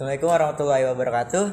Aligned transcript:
Assalamualaikum 0.00 0.32
warahmatullahi 0.32 0.84
wabarakatuh. 0.88 1.44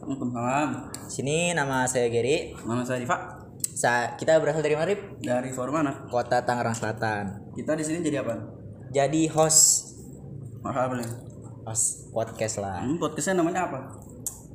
Waalaikumsalam. 0.00 0.68
Sini 1.12 1.52
nama 1.52 1.84
saya 1.84 2.08
Gary. 2.08 2.56
Nama 2.64 2.80
saya 2.88 3.04
Diva 3.04 3.36
Sa 3.60 4.16
kita 4.16 4.40
berasal 4.40 4.64
dari 4.64 4.72
mana, 4.72 4.88
Rip? 4.88 5.20
dari 5.20 5.52
Forum 5.52 5.76
mana? 5.76 6.08
Kota 6.08 6.40
Tangerang 6.40 6.72
Selatan. 6.72 7.52
Kita 7.52 7.76
di 7.76 7.84
sini 7.84 8.00
jadi 8.00 8.24
apa? 8.24 8.32
Jadi 8.96 9.28
host 9.28 9.92
Mahal 10.64 11.04
nih. 11.04 11.10
host 11.68 12.08
podcast 12.16 12.64
lah. 12.64 12.80
Hmm, 12.80 12.96
podcastnya 12.96 13.44
namanya 13.44 13.68
apa? 13.68 13.84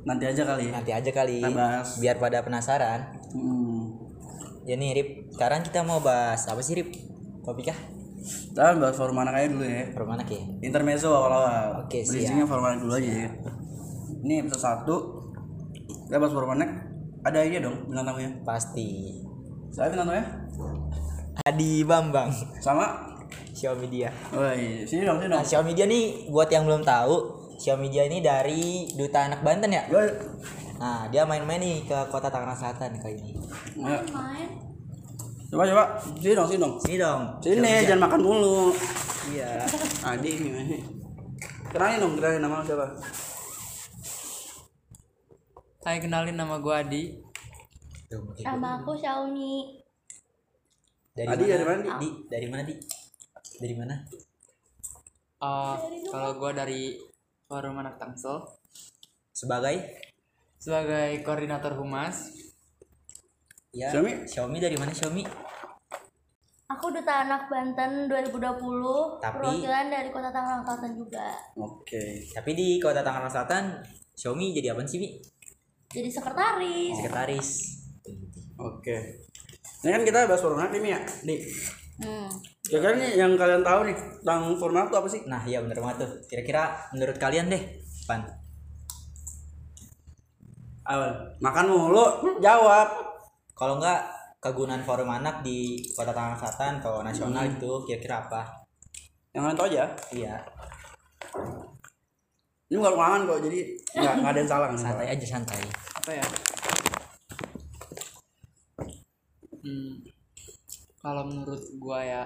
Nanti 0.02 0.26
aja 0.26 0.42
kali. 0.42 0.62
ya. 0.66 0.72
Nanti 0.74 0.90
aja 0.98 1.10
kali 1.14 1.38
Kita 1.38 1.54
bahas. 1.54 1.94
biar 2.02 2.18
pada 2.18 2.42
penasaran. 2.42 3.22
Hmm. 3.38 4.02
Nih, 4.66 4.90
Rip. 4.98 5.30
Sekarang 5.30 5.62
kita 5.62 5.86
mau 5.86 6.02
bahas 6.02 6.42
apa 6.50 6.58
sih, 6.58 6.74
Rip? 6.74 6.90
Topiknya? 7.46 7.97
Kita 8.58 8.74
bahas 8.74 8.98
Forum 8.98 9.14
mana 9.14 9.30
kayak 9.30 9.54
dulu 9.54 9.62
ya. 9.62 9.86
Forum 9.94 10.18
mana 10.18 10.26
ya? 10.26 10.42
Intermezzo 10.66 11.14
awal-awal. 11.14 11.86
Oke, 11.86 12.02
siap. 12.02 12.10
Bridgingnya 12.10 12.42
Forum 12.42 12.66
mana 12.66 12.76
dulu 12.82 12.98
aja 12.98 13.06
ya. 13.06 13.30
Ini 14.26 14.34
episode 14.42 14.62
satu. 14.66 14.96
Kita 15.86 16.18
bahas 16.18 16.34
Forum 16.34 16.58
mana. 16.58 16.66
Ada 17.22 17.46
aja 17.46 17.62
dong 17.62 17.86
bintang 17.86 18.10
tamunya. 18.10 18.34
Pasti. 18.42 19.14
Saya 19.70 19.94
bintang 19.94 20.10
tamunya 20.10 20.26
Adi 21.46 21.86
Bambang. 21.86 22.34
sama. 22.58 23.14
Xiaomi 23.54 23.86
dia. 23.94 24.10
Woi, 24.34 24.82
sini 24.82 25.06
dong, 25.06 25.22
sini 25.22 25.30
Nah, 25.30 25.38
dong. 25.38 25.46
Xiaomi 25.46 25.78
dia 25.78 25.86
nih 25.86 26.26
buat 26.26 26.50
yang 26.50 26.66
belum 26.66 26.82
tahu, 26.82 27.14
Xiaomi 27.62 27.94
dia 27.94 28.10
ini 28.10 28.18
dari 28.18 28.90
Duta 28.90 29.30
Anak 29.30 29.46
Banten 29.46 29.70
ya. 29.70 29.86
Woi. 29.86 30.10
Nah, 30.82 31.06
dia 31.14 31.22
main-main 31.22 31.62
nih 31.62 31.86
ke 31.86 31.98
kota 32.10 32.26
Tangerang 32.26 32.58
Selatan 32.58 32.98
kali 32.98 33.22
ini. 33.22 33.38
Ayo. 33.86 34.02
Coba 35.48 35.64
coba. 35.64 35.84
Sini 36.20 36.36
dong, 36.36 36.48
sini 36.48 36.60
dong. 36.60 36.74
Sini 36.84 36.96
dong. 37.00 37.22
Sini, 37.40 37.72
jangan 37.88 38.04
makan 38.04 38.20
mulu. 38.20 38.68
Iya. 39.32 39.64
Adi 40.04 40.30
ini. 40.36 40.76
Kenalin 41.72 42.00
dong, 42.04 42.12
kenalin 42.20 42.40
nama 42.44 42.60
lu 42.60 42.64
siapa? 42.68 42.86
Hai 45.84 46.04
kenalin 46.04 46.36
nama 46.36 46.60
gue 46.60 46.74
Adi 46.74 47.02
Nama 48.44 48.68
aku 48.76 48.92
Xiaomi. 48.92 49.80
Dari 51.16 51.28
Adi, 51.32 51.44
mana? 51.44 51.52
dari 51.56 51.64
mana, 51.64 51.80
Di? 51.80 51.88
Di, 51.96 52.08
dari 52.28 52.46
mana, 52.48 52.62
Di? 52.64 52.74
Dari 53.56 53.74
mana? 53.76 53.94
Eh, 55.38 55.74
Kalau 56.12 56.30
gue 56.36 56.50
dari 56.52 56.82
Forum 57.48 57.80
Anak 57.80 57.96
Tangsel 57.96 58.44
Sebagai 59.32 59.80
Sebagai 60.60 61.24
koordinator 61.24 61.72
humas 61.72 62.36
ya 63.72 63.88
Xiaomi? 63.92 64.12
Xiaomi 64.24 64.58
dari 64.58 64.76
mana 64.76 64.92
Xiaomi? 64.92 65.24
Aku 66.68 66.92
Duta 66.92 67.24
Anak 67.24 67.48
Banten 67.48 68.12
2020. 68.12 69.16
Tapi- 69.24 69.40
Perwakilan 69.40 69.86
dari 69.88 70.08
Kota 70.12 70.28
Tangerang 70.28 70.62
Selatan 70.68 70.92
juga. 70.92 71.26
Oke. 71.56 72.28
Tapi 72.28 72.50
di 72.52 72.76
kota 72.76 73.00
Tangerang 73.00 73.32
Selatan 73.32 73.64
Xiaomi 74.12 74.52
jadi 74.52 74.76
apa 74.76 74.84
sih, 74.84 75.00
Mi? 75.00 75.08
Jadi 75.88 76.12
sekretaris. 76.12 76.92
Sekretaris. 77.00 77.48
Oke. 78.60 79.24
Ini 79.80 79.90
kan 79.94 80.02
kita 80.04 80.28
bahas 80.28 80.44
format 80.44 80.68
ini 80.74 80.92
ya, 80.92 81.00
Di. 81.24 81.40
Hmm. 81.98 82.28
Kira-kira 82.62 82.94
nih 83.00 83.10
yang 83.16 83.32
kalian 83.34 83.64
tahu 83.64 83.88
nih 83.88 83.96
tentang 84.20 84.54
format 84.60 84.92
itu 84.92 84.96
apa 85.00 85.08
sih? 85.08 85.20
Nah, 85.24 85.40
iya 85.48 85.64
bener 85.64 85.80
banget 85.80 86.04
tuh. 86.04 86.10
Kira-kira 86.28 86.76
menurut 86.92 87.16
kalian 87.16 87.48
deh, 87.48 87.62
Pan. 88.04 88.22
Awal. 90.84 91.10
Makan 91.40 91.66
mulu, 91.72 92.04
jawab. 92.44 93.07
Kalau 93.58 93.74
enggak 93.76 94.00
kegunaan 94.38 94.86
forum 94.86 95.10
anak 95.10 95.42
di 95.42 95.58
kota 95.90 96.14
Tangerang 96.14 96.38
Selatan 96.38 96.72
atau 96.78 97.02
nasional 97.02 97.42
Hmm. 97.42 97.54
itu 97.58 97.70
kira-kira 97.84 98.22
apa? 98.22 98.42
Yang 99.34 99.42
kalian 99.44 99.58
tahu 99.58 99.68
aja. 99.68 99.84
Iya, 100.10 100.34
Ini 102.68 102.76
bukan 102.76 102.94
ulangan 102.94 103.20
kok, 103.24 103.40
jadi 103.42 103.58
nggak 103.96 104.14
nggak 104.20 104.30
ada 104.30 104.38
yang 104.38 104.50
salah 104.50 104.66
kan? 104.68 104.76
santai 104.76 105.08
aja 105.08 105.26
santai. 105.26 105.60
apa 105.90 106.10
ya? 106.14 106.24
Hmm, 109.58 109.92
kalau 110.96 111.22
menurut 111.26 111.60
gue 111.60 112.00
ya 112.00 112.24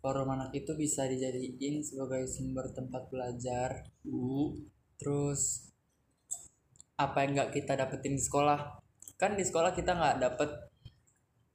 Forum 0.00 0.28
Anak 0.30 0.52
itu 0.52 0.72
bisa 0.74 1.04
dijadiin 1.04 1.80
sebagai 1.80 2.24
sumber 2.26 2.68
tempat 2.72 3.06
belajar 3.08 3.84
Hmm. 4.02 4.68
Terus 4.96 5.68
apa 6.96 7.24
yang 7.24 7.36
nggak 7.36 7.52
kita 7.52 7.74
dapetin 7.74 8.16
di 8.16 8.22
sekolah 8.22 8.83
kan 9.24 9.32
di 9.32 9.40
sekolah 9.40 9.72
kita 9.72 9.96
nggak 9.96 10.16
dapet 10.20 10.50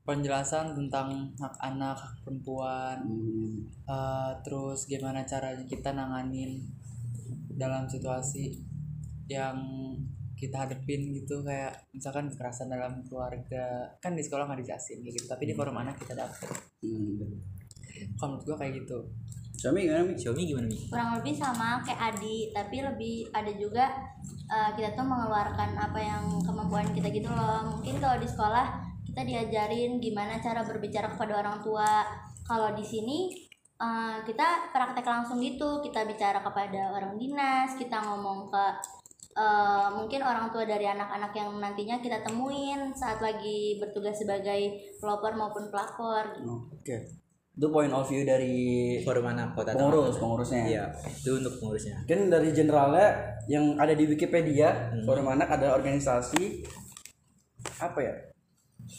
penjelasan 0.01 0.73
tentang 0.73 1.29
hak 1.37 1.53
anak 1.61 1.93
hak 1.93 2.13
perempuan 2.25 2.97
Hmm. 3.05 3.61
Eh, 3.85 4.31
terus 4.41 4.89
gimana 4.89 5.21
caranya 5.21 5.61
kita 5.65 5.93
nanganin 5.93 6.65
dalam 7.53 7.85
situasi 7.85 8.57
yang 9.29 9.57
kita 10.33 10.65
hadepin 10.65 11.13
gitu 11.13 11.43
kayak 11.43 11.75
misalkan 11.91 12.31
kekerasan 12.31 12.71
dalam 12.71 13.03
keluarga 13.05 13.85
kan 13.99 14.15
di 14.15 14.23
sekolah 14.23 14.47
nggak 14.47 14.63
dijelasin 14.63 15.03
gitu 15.03 15.27
tapi 15.27 15.45
di 15.45 15.53
forum 15.53 15.77
anak 15.77 15.99
kita 15.99 16.17
dapet 16.17 16.49
Hmm. 16.81 17.37
kalau 18.15 18.33
menurut 18.33 18.45
gua 18.49 18.57
kayak 18.65 18.81
gitu 18.81 18.97
Xiaomi 19.59 19.83
gimana 19.83 20.07
Mi? 20.07 20.15
Xiaomi 20.15 20.43
gimana, 20.47 20.67
Mi? 20.71 20.79
Kurang 20.87 21.19
lebih 21.19 21.35
sama 21.35 21.83
kayak 21.83 22.15
Adi, 22.15 22.47
tapi 22.55 22.79
lebih 22.79 23.27
ada 23.35 23.51
juga 23.51 23.91
eh, 24.49 24.71
kita 24.73 24.97
tuh 24.97 25.05
mengeluarkan 25.05 25.77
apa 25.77 25.99
yang 26.01 26.23
kemampuan 26.41 26.89
kita 26.91 27.13
gitu 27.13 27.29
loh. 27.29 27.77
Mungkin 27.77 28.01
kalau 28.01 28.17
di 28.17 28.27
sekolah 28.27 28.65
kita 29.05 29.21
diajarin 29.25 30.01
gimana 30.01 30.41
cara 30.41 30.65
berbicara 30.65 31.13
kepada 31.13 31.39
orang 31.39 31.57
tua. 31.61 32.05
Kalau 32.49 32.73
di 32.73 32.81
sini 32.81 33.29
eh, 33.77 34.17
kita 34.25 34.73
praktek 34.73 35.05
langsung 35.05 35.37
gitu, 35.39 35.79
kita 35.85 36.03
bicara 36.09 36.41
kepada 36.41 36.97
orang 36.97 37.15
dinas, 37.15 37.77
kita 37.77 38.01
ngomong 38.01 38.49
ke 38.49 38.65
eh, 39.37 39.87
mungkin 39.93 40.21
orang 40.25 40.49
tua 40.49 40.65
dari 40.65 40.89
anak-anak 40.89 41.31
yang 41.37 41.49
nantinya 41.61 42.01
kita 42.01 42.25
temuin 42.25 42.89
saat 42.97 43.21
lagi 43.21 43.77
bertugas 43.77 44.17
sebagai 44.17 44.93
pelopor 44.97 45.37
maupun 45.37 45.69
pelakor. 45.69 46.25
Oh, 46.43 46.65
Oke. 46.73 47.19
Itu 47.59 47.67
point 47.75 47.91
of 47.91 48.07
view 48.07 48.23
dari 48.23 48.55
Forum 49.03 49.35
anak 49.35 49.51
kota 49.51 49.75
pengurus, 49.75 50.15
pengurusnya. 50.15 50.63
Iya, 50.63 50.83
itu 51.11 51.43
untuk 51.43 51.59
pengurusnya. 51.59 51.99
Mungkin 52.07 52.31
dari 52.31 52.55
generalnya 52.55 53.35
yang 53.49 53.73
ada 53.75 53.91
di 53.91 54.05
Wikipedia, 54.05 54.93
Hmm. 54.93 55.01
Forum 55.03 55.25
Anak 55.27 55.49
adalah 55.49 55.73
organisasi 55.75 56.61
apa 57.77 57.99
ya? 57.99 58.13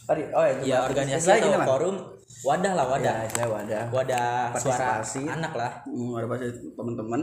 Tadi, 0.05 0.23
oh 0.29 0.45
ya, 0.45 0.55
Ya, 0.63 0.79
organisasi 0.85 1.31
atau 1.41 1.57
lah. 1.57 1.67
forum 1.67 1.97
wadah 2.43 2.73
lah 2.75 2.87
wadah. 2.89 3.17
Ya, 3.33 3.47
wadah. 3.47 3.83
Wadah 3.89 4.55
suara 4.55 5.03
Partisipasi. 5.03 5.23
anak 5.25 5.53
lah. 5.53 5.73
Hmm, 5.85 6.15
ada 6.15 6.27
pasti 6.27 6.47
teman-teman 6.71 7.21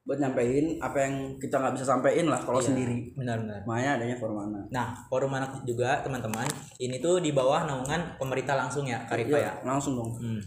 buat 0.00 0.18
nyampein 0.18 0.80
apa 0.80 0.96
yang 0.98 1.14
kita 1.36 1.54
nggak 1.54 1.74
bisa 1.76 1.86
sampein 1.86 2.26
lah 2.26 2.40
kalau 2.40 2.58
Iya, 2.58 2.66
sendiri. 2.66 3.14
Benar-benar. 3.14 3.62
Makanya 3.62 3.90
adanya 3.94 4.16
Forum 4.16 4.38
Anak. 4.40 4.64
Nah, 4.70 4.86
forum 5.06 5.30
anak 5.32 5.62
juga 5.62 6.00
teman-teman, 6.00 6.48
ini 6.78 6.98
tuh 6.98 7.18
di 7.18 7.30
bawah 7.30 7.62
naungan 7.62 8.16
pemerintah 8.16 8.56
langsung 8.56 8.82
ya, 8.84 9.02
Karifa 9.04 9.38
ya. 9.38 9.38
Iya, 9.38 9.52
langsung 9.62 9.94
dong. 9.94 10.10
Hmm. 10.18 10.40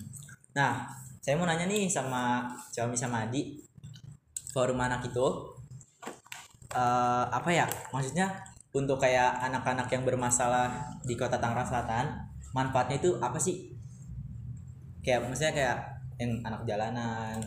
Nah, 0.51 0.83
saya 1.19 1.35
mau 1.35 1.47
nanya 1.47 1.63
nih 1.63 1.87
sama 1.87 2.43
Xiaomi 2.69 2.97
sama 2.97 3.23
Adi, 3.23 3.55
forum 4.51 4.75
anak 4.77 5.05
itu 5.05 5.25
eh, 6.73 7.25
apa 7.29 7.49
ya? 7.53 7.65
Maksudnya 7.93 8.27
untuk 8.73 8.97
kayak 8.97 9.37
anak-anak 9.45 9.87
yang 9.93 10.03
bermasalah 10.03 10.97
di 11.05 11.13
kota 11.13 11.37
Tangerang 11.37 11.69
Selatan, 11.69 12.05
manfaatnya 12.57 12.97
itu 12.97 13.21
apa 13.21 13.37
sih? 13.37 13.69
Kayak 15.05 15.29
maksudnya 15.29 15.53
kayak 15.53 15.77
yang 16.17 16.41
anak 16.41 16.61
jalanan, 16.65 17.37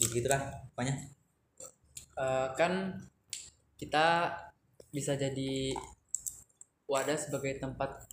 gitu 0.00 0.24
gitu 0.24 0.28
lah, 0.32 0.40
pokoknya. 0.72 0.96
Eh, 2.20 2.48
kan 2.56 2.72
kita 3.76 4.32
bisa 4.92 5.16
jadi 5.16 5.72
wadah 6.90 7.16
sebagai 7.16 7.62
tempat 7.62 8.08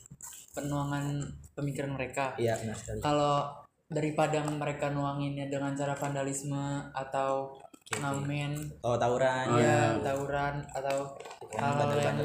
penuangan 0.53 1.25
pemikiran 1.57 1.97
mereka 1.97 2.37
Iya, 2.37 2.57
benar 2.61 2.77
sekali. 2.77 2.99
kalau 3.01 3.49
daripada 3.87 4.43
mereka 4.43 4.91
nuanginnya 4.91 5.47
dengan 5.47 5.71
cara 5.75 5.95
vandalisme 5.95 6.91
atau. 6.91 7.55
Ngamen 7.95 8.51
Oh, 8.83 8.99
tawuran 8.99 9.45
ya 9.55 9.95
tawuran 10.03 10.59
atau 10.75 11.15
hal 11.55 11.89
yang 11.95 12.17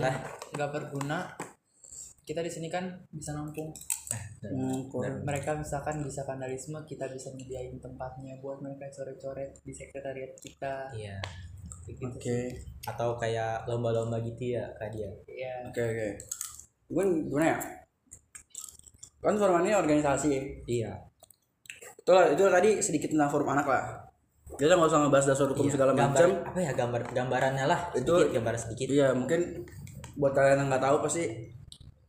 nggak 0.53 0.71
berguna 0.75 1.31
kita 2.23 2.43
di 2.43 2.51
sini 2.51 2.67
kan 2.71 2.87
bisa 3.11 3.35
nampung 3.35 3.71
Hmm, 4.43 4.91
Forum- 4.91 5.23
mereka 5.23 5.55
misalkan 5.55 6.03
bisa 6.03 6.27
vandalisme 6.27 6.75
kita 6.83 7.07
bisa 7.07 7.31
menyediain 7.31 7.79
tempatnya 7.79 8.35
buat 8.43 8.59
mereka 8.59 8.91
coret-coret 8.91 9.55
di 9.63 9.71
sekretariat 9.71 10.35
kita 10.37 10.91
Iya. 10.93 11.17
Gitu. 11.87 12.03
Oke. 12.07 12.39
Atau 12.83 13.15
kayak 13.19 13.67
lomba-lomba 13.67 14.19
gitu 14.19 14.59
ya, 14.59 14.67
Kak 14.79 14.91
dia. 14.91 15.11
ya 15.27 15.55
Oke, 15.67 15.83
oke. 15.83 16.09
Gue 16.91 17.05
gimana 17.27 17.55
ya? 17.55 17.59
Kan 19.23 19.39
ini 19.39 19.71
organisasi. 19.75 20.33
Iya. 20.67 20.91
Itu 22.03 22.11
lah, 22.11 22.31
itu 22.31 22.43
tadi 22.43 22.71
sedikit 22.83 23.15
tentang 23.15 23.31
Forum 23.31 23.55
Anak 23.55 23.67
lah. 23.67 23.85
Kita 24.55 24.73
nggak 24.73 24.89
usah 24.89 25.01
ngebahas 25.01 25.27
dasar 25.29 25.47
hukum 25.47 25.65
Iya, 25.65 25.73
segala 25.73 25.93
macam. 25.93 26.29
apa 26.43 26.59
ya 26.59 26.73
gambar 26.73 27.01
gambarannya 27.09 27.65
lah 27.65 27.81
Itu- 27.93 28.19
sedikit 28.19 28.37
gambar 28.37 28.55
sedikit 28.57 28.87
Iya, 28.89 29.09
mungkin 29.13 29.41
buat 30.15 30.33
kalian 30.33 30.59
yang 30.59 30.69
nggak 30.69 30.83
tahu 30.83 30.97
pasti 31.01 31.25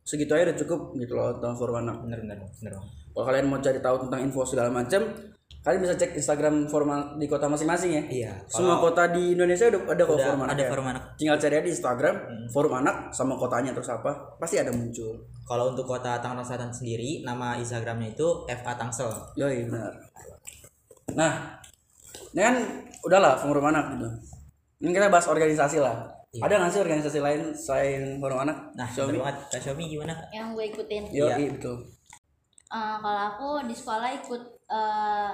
segitu 0.00 0.30
aja 0.30 0.44
udah 0.46 0.58
cukup 0.58 0.80
gitu 0.94 1.12
loh 1.12 1.32
tentang 1.32 1.54
Forum 1.54 1.80
Anak. 1.80 1.96
bener 2.02 2.18
bener 2.20 2.38
bener. 2.54 2.72
Kalau 3.10 3.24
kalian 3.24 3.46
mau 3.46 3.58
cari 3.58 3.78
tahu 3.78 3.96
tentang 4.04 4.20
info 4.20 4.44
segala 4.44 4.68
macam, 4.68 5.00
kalian 5.62 5.80
bisa 5.80 5.96
cek 5.96 6.12
Instagram 6.12 6.66
forum 6.66 6.90
di 7.14 7.24
kota 7.24 7.46
masing-masing 7.46 7.90
ya 7.90 8.02
Iya, 8.04 8.32
semua 8.46 8.76
kota 8.76 9.08
di 9.08 9.32
Indonesia 9.32 9.64
udah 9.66 9.80
ada 9.88 10.02
kok 10.02 10.18
anak 10.20 10.48
ada 10.50 10.60
ya? 10.60 10.68
forum 10.68 10.86
anak. 10.86 11.02
tinggal 11.16 11.36
cari 11.38 11.54
aja 11.54 11.64
di 11.64 11.72
Instagram 11.72 12.14
forum 12.50 12.74
anak 12.74 12.96
sama 13.10 13.32
kotanya 13.34 13.72
terus 13.72 13.88
apa 13.88 14.12
pasti 14.36 14.58
ada 14.58 14.68
muncul 14.68 15.16
Kalau 15.42 15.72
untuk 15.72 15.84
kota 15.86 16.16
Tangerang 16.18 16.40
Selatan 16.42 16.68
sendiri, 16.68 17.20
nama 17.22 17.52
Instagramnya 17.54 18.12
itu 18.12 18.28
FA 18.46 18.72
Tangsel. 18.74 19.08
Yoi 19.34 19.64
benar. 19.66 19.92
Nah, 21.14 21.32
ini 22.34 22.40
kan 22.40 22.56
udahlah 23.00 23.38
forum 23.38 23.62
anak 23.64 23.94
gitu. 23.94 24.08
Ini 24.80 24.90
kita 24.90 25.06
bahas 25.06 25.24
organisasi 25.24 25.78
lah. 25.78 26.10
Iya. 26.28 26.42
Ada 26.42 26.54
nggak 26.56 26.70
sih 26.70 26.82
organisasi 26.82 27.18
lain 27.20 27.40
selain 27.54 28.02
forum 28.18 28.42
anak? 28.42 28.74
Nah, 28.74 28.84
Xiaomi. 28.84 29.16
banget. 29.16 29.36
Kak 29.48 29.60
Xiaomi 29.62 29.84
gimana? 29.88 30.12
yang 30.28 30.50
gue 30.50 30.64
ikutin 30.66 31.02
Yo, 31.08 31.30
Iya. 31.30 31.46
betul. 31.48 31.76
Eh, 32.66 32.96
kalau 32.98 33.22
aku 33.24 33.48
di 33.64 33.72
sekolah 33.72 34.10
ikut 34.12 34.42
eh, 34.66 35.30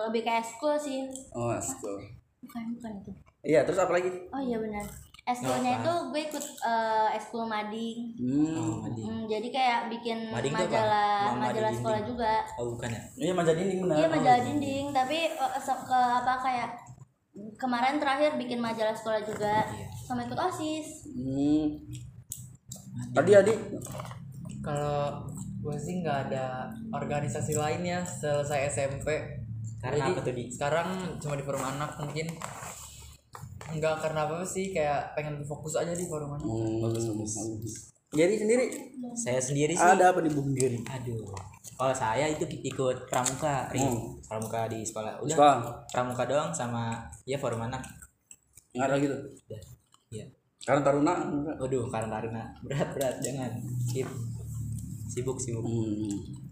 lebih 0.00 0.22
kayak 0.22 0.40
school 0.40 0.72
sih 0.74 1.04
Oh, 1.30 1.52
asko. 1.52 1.92
bukan 2.40 2.62
bukan 2.72 2.92
itu 2.98 3.12
Iya, 3.42 3.68
terus 3.68 3.76
apa 3.78 3.92
lagi? 3.92 4.08
oh 4.26 4.40
iya 4.40 4.56
benar 4.56 4.84
eskulnya 5.22 5.72
itu 5.76 5.92
gue 6.08 6.22
ikut 6.24 6.44
eh, 6.60 7.08
eskul 7.14 7.44
mading 7.44 7.98
Hmm. 8.14 8.52
Oh, 8.52 8.74
Madi. 8.80 9.00
Hmm, 9.00 9.22
jadi 9.24 9.48
kayak 9.48 9.78
bikin 9.88 10.18
Mading 10.28 10.52
majalah 10.52 11.16
Ma- 11.30 11.38
mading 11.40 11.44
majalah 11.60 11.72
sekolah 11.72 11.98
dinding. 11.98 12.10
juga 12.10 12.32
Oh, 12.54 12.66
bukan 12.70 12.88
ya? 12.90 13.02
Iya, 13.16 13.32
majalah 13.32 13.56
dinding 13.56 13.78
benar. 13.80 13.96
iya 13.96 14.06
majalah 14.08 14.40
dinding 14.42 14.86
tapi 14.90 15.18
eh, 15.28 15.52
se- 15.58 15.82
ke 15.82 15.98
apa 16.16 16.34
kayak 16.40 16.68
kemarin 17.56 17.96
terakhir 17.96 18.30
bikin 18.36 18.58
majalah 18.58 18.92
sekolah 18.92 19.20
juga 19.22 19.54
Iya. 19.66 19.86
sama 20.02 20.20
ikut 20.22 20.36
osis 20.36 20.86
Hmm. 21.06 21.66
Tadi 23.10 23.30
Adi 23.32 23.54
kalau 24.60 25.24
gue 25.58 25.76
sih 25.76 26.00
nggak 26.00 26.18
ada 26.26 26.44
organisasi 26.90 27.54
lainnya 27.54 28.00
selesai 28.02 28.68
SMP 28.70 29.08
Karena 29.78 29.96
Jadi, 29.98 30.10
apa 30.10 30.20
tuh, 30.20 30.34
Di? 30.34 30.44
sekarang 30.50 30.88
cuma 31.16 31.32
di 31.32 31.40
forum 31.40 31.64
anak 31.66 31.96
mungkin 31.96 32.28
nggak 33.72 33.94
karena 33.98 34.20
apa 34.24 34.42
sih 34.42 34.70
kayak 34.70 35.12
pengen 35.12 35.40
fokus 35.42 35.74
aja 35.74 35.90
di 35.90 36.04
forum 36.04 36.32
anak 36.32 36.42
Hmm, 36.42 36.82
bagus, 36.82 37.04
bagus. 37.06 37.34
Jadi 38.10 38.34
sendiri 38.36 38.64
Saya 39.14 39.38
sendiri 39.38 39.70
sih. 39.70 39.80
ada 39.80 40.10
apa 40.10 40.18
di 40.18 40.28
Bung 40.28 40.50
Giri? 40.50 40.82
Aduh. 40.82 41.30
Kalau 41.72 41.94
saya 41.94 42.26
itu 42.26 42.42
ikut 42.44 43.06
pramuka, 43.06 43.70
Ri. 43.70 43.78
Hmm. 43.78 44.18
Pramuka 44.20 44.66
di 44.66 44.82
sekolah. 44.82 45.16
Udah. 45.16 45.30
Sekolah 45.30 45.56
Pramuka 45.86 46.22
doang 46.24 46.50
sama 46.50 46.98
ya 47.22 47.36
forum 47.36 47.62
anak. 47.62 47.86
nggak 48.70 48.82
ada 48.84 48.96
gitu. 48.98 49.14
Udah. 49.14 49.62
Iya. 50.10 50.26
Karena 50.60 50.80
Taruna 50.82 51.12
enggak. 51.24 51.54
Waduh, 51.56 51.86
karena 51.86 52.18
karena 52.18 52.42
berat 52.64 52.88
berat 52.92 53.14
jangan. 53.20 53.50
Skip. 53.86 54.08
Sibuk 55.06 55.38
sibuk. 55.38 55.62
Hmm. 55.62 56.10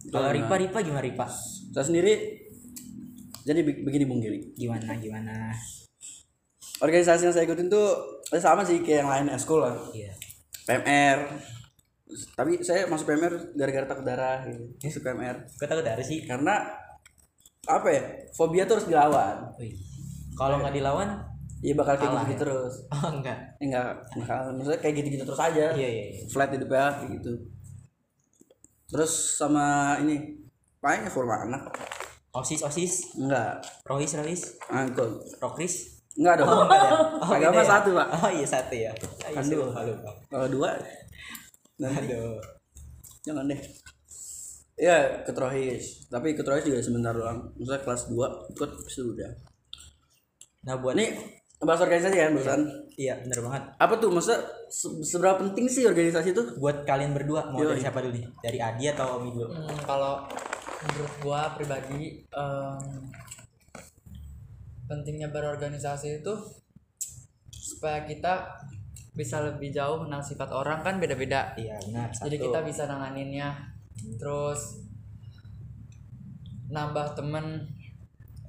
Kalau 0.08 0.30
Ripa 0.30 0.54
Ripa 0.56 0.78
gimana 0.80 1.02
Ripa? 1.02 1.26
Saya 1.68 1.84
sendiri 1.84 2.38
jadi 3.42 3.60
be- 3.60 3.82
begini 3.82 4.04
Bung 4.04 4.18
Giri. 4.18 4.54
Gimana 4.54 4.94
gimana? 4.94 5.50
Organisasi 6.78 7.26
yang 7.26 7.34
saya 7.34 7.44
ikutin 7.46 7.66
tuh 7.66 7.88
eh, 8.30 8.38
sama 8.42 8.62
sih 8.62 8.82
kayak 8.82 9.06
yang 9.06 9.10
lain 9.10 9.26
eskul 9.34 9.62
lah. 9.62 9.74
Iya. 9.90 10.14
PMR. 10.68 11.18
Tapi 12.08 12.62
saya 12.64 12.86
masuk 12.86 13.10
PMR 13.10 13.34
gara-gara 13.58 13.86
takut 13.88 14.04
darah 14.06 14.46
gitu. 14.46 14.64
Masuk 14.80 15.02
PMR. 15.02 15.36
Kau 15.58 15.66
tahu 15.66 15.82
dari 15.82 16.04
sih? 16.04 16.22
Karena 16.24 16.62
apa 17.68 17.88
ya? 17.90 18.02
Fobia 18.32 18.64
tuh 18.64 18.80
harus 18.80 18.88
dilawan. 18.88 19.36
Kalau 20.38 20.62
nggak 20.62 20.74
dilawan, 20.76 21.18
Iya 21.58 21.74
bakal 21.74 21.98
kayak 21.98 22.14
gitu, 22.22 22.30
ya? 22.30 22.38
terus. 22.38 22.74
oh 22.94 23.10
enggak. 23.10 23.38
Eh, 23.58 23.66
Enggak, 23.66 23.90
enggak. 24.14 24.38
Maksudnya 24.54 24.78
kayak 24.78 24.94
gitu-gitu 25.02 25.24
terus 25.26 25.42
aja. 25.42 25.66
Iya 25.74 25.88
iya. 25.90 26.04
iya. 26.14 26.22
Flat 26.30 26.54
hidupnya 26.54 26.86
kayak 26.94 27.10
gitu. 27.18 27.32
Terus 28.88 29.12
sama 29.34 29.98
ini 29.98 30.38
paling 30.78 31.10
forum 31.10 31.34
anak. 31.34 31.66
Osis 32.30 32.62
osis, 32.62 33.18
Enggak. 33.18 33.58
Rohis 33.82 34.14
Rohis, 34.14 34.42
Angkul. 34.70 35.18
Rokris. 35.42 35.97
Enggak 36.18 36.34
dong. 36.36 36.48
Oh 36.48 36.62
enggak 36.66 36.80
ya? 36.80 36.90
Oh, 36.90 37.30
Agama 37.30 37.54
beda 37.54 37.62
ya? 37.62 37.70
satu, 37.70 37.88
Pak. 37.94 38.08
Oh 38.12 38.30
iya 38.30 38.46
satu 38.46 38.74
ya. 38.74 38.92
Aduh. 39.30 39.58
lupa, 39.64 39.80
lupa. 39.84 40.10
Kalau 40.26 40.46
dua 40.48 40.68
nanti 41.78 42.10
Aduh. 42.10 42.42
jangan 43.22 43.46
deh. 43.46 43.60
Iya, 44.74 44.96
ikut 45.22 45.34
rohis. 45.34 46.06
Tapi 46.06 46.26
ikut 46.32 46.42
rohis 46.42 46.62
juga 46.62 46.78
sebentar 46.80 47.10
doang. 47.10 47.50
Misalnya 47.54 47.82
kelas 47.82 48.02
2 48.06 48.14
ikut 48.48 48.70
sudah. 48.86 49.30
Nah 50.62 50.74
buat 50.76 50.94
Ini 50.94 51.06
bahas 51.58 51.82
organisasi 51.82 52.14
kan 52.14 52.30
barusan. 52.32 52.60
iya 52.94 53.18
bener 53.18 53.42
banget. 53.42 53.62
Apa 53.74 53.98
tuh 53.98 54.10
maksudnya 54.10 54.38
se- 54.68 55.02
seberapa 55.04 55.38
penting 55.40 55.66
sih 55.66 55.82
organisasi 55.82 56.30
itu? 56.30 56.42
Buat 56.54 56.82
kalian 56.82 57.10
berdua 57.10 57.50
mau 57.50 57.58
Yoi. 57.58 57.74
dari 57.74 57.80
siapa 57.80 57.98
dulu 57.98 58.14
nih? 58.14 58.24
Dari 58.38 58.58
Adi 58.58 58.84
atau 58.88 59.18
Omi 59.18 59.30
dulu? 59.32 59.50
Hmm, 59.50 59.78
kalau 59.82 60.22
menurut 60.80 61.14
gua 61.18 61.50
pribadi 61.50 62.22
em, 62.22 62.78
pentingnya 64.88 65.28
berorganisasi 65.28 66.18
itu 66.18 66.32
supaya 67.50 68.02
kita 68.02 68.48
bisa 69.12 69.42
lebih 69.42 69.68
jauh 69.68 70.00
mengenal 70.00 70.22
sifat 70.22 70.48
orang 70.48 70.80
kan 70.80 70.96
beda-beda 70.96 71.52
Iya 71.54 71.76
benar. 71.84 72.08
jadi 72.10 72.36
kita 72.38 72.60
bisa 72.62 72.86
nanganinnya 72.86 73.52
terus 74.16 74.80
nambah 76.68 77.12
temen 77.12 77.66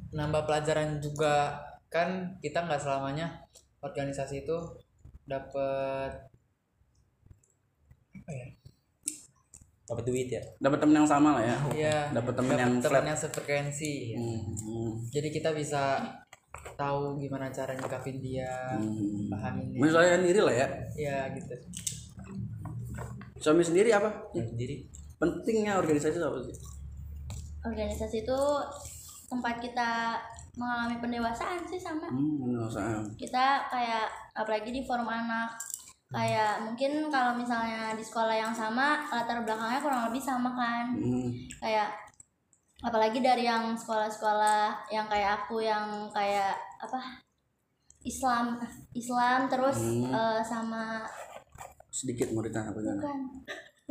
nambah 0.10 0.44
pelajaran 0.44 0.98
juga 0.98 1.58
kan 1.88 2.38
kita 2.40 2.64
nggak 2.64 2.80
selamanya 2.80 3.44
organisasi 3.80 4.44
itu 4.44 4.58
dapat 5.26 6.12
apa 8.12 8.32
ya 8.32 8.48
dapat 9.90 10.06
duit 10.06 10.30
ya. 10.30 10.38
Dapat 10.62 10.86
temen 10.86 11.02
yang 11.02 11.10
sama 11.10 11.34
lah 11.34 11.44
ya. 11.44 11.58
Iya, 11.74 11.98
Dapat 12.14 12.34
temen 12.38 12.54
yang 12.54 12.74
temen 12.78 12.94
flat. 12.94 13.10
yang 13.10 13.18
sefrekuensi 13.18 13.94
Hmm. 14.14 15.02
jadi 15.10 15.34
kita 15.34 15.50
bisa 15.50 16.06
tahu 16.74 17.18
gimana 17.18 17.48
cara 17.50 17.72
nyikapin 17.72 18.18
dia 18.18 18.50
Hmm. 18.72 19.28
pahamin 19.28 19.68
dia 19.70 19.80
Misalnya 19.80 20.16
sendiri 20.18 20.40
lah 20.42 20.56
ya. 20.56 20.68
ya 20.96 21.18
gitu 21.34 21.56
Suami 23.38 23.64
sendiri 23.64 23.90
apa? 23.90 24.12
Yang 24.34 24.48
sendiri. 24.52 24.76
Pentingnya 25.16 25.78
organisasi 25.78 26.12
itu 26.14 26.26
apa 26.26 26.40
sih? 26.42 26.56
organisasi 27.60 28.24
itu 28.24 28.40
tempat 29.28 29.60
kita 29.60 30.16
mengalami 30.56 30.96
pendewasaan 30.98 31.60
sih 31.62 31.76
sama 31.76 32.08
Hmm, 32.08 32.56
usah. 32.58 33.04
kita 33.14 33.68
kayak 33.68 34.08
apalagi 34.34 34.72
di 34.72 34.82
forum 34.82 35.06
anak 35.06 35.60
kayak 36.10 36.64
mungkin 36.64 37.08
kalau 37.08 37.36
misalnya 37.36 37.92
di 37.94 38.02
sekolah 38.02 38.32
yang 38.34 38.50
sama 38.50 39.04
latar 39.06 39.44
belakangnya 39.44 39.78
kurang 39.78 40.08
lebih 40.08 40.20
sama 40.20 40.50
kan 40.50 40.96
Hmm. 40.96 41.30
kayak 41.60 41.92
apalagi 42.80 43.20
dari 43.20 43.44
yang 43.44 43.74
sekolah-sekolah 43.74 44.88
yang 44.88 45.06
kayak 45.06 45.44
aku 45.44 45.60
yang 45.60 45.86
kayak 46.10 46.56
apa 46.78 47.20
Islam 48.02 48.56
Islam 48.94 49.46
terus 49.46 49.76
Hmm. 49.78 50.08
eh, 50.10 50.42
sama 50.42 51.04
Sedikit 51.90 52.32
muridnya 52.32 52.64
apa 52.64 52.80
gimana? 52.80 53.02
bukan 53.02 53.20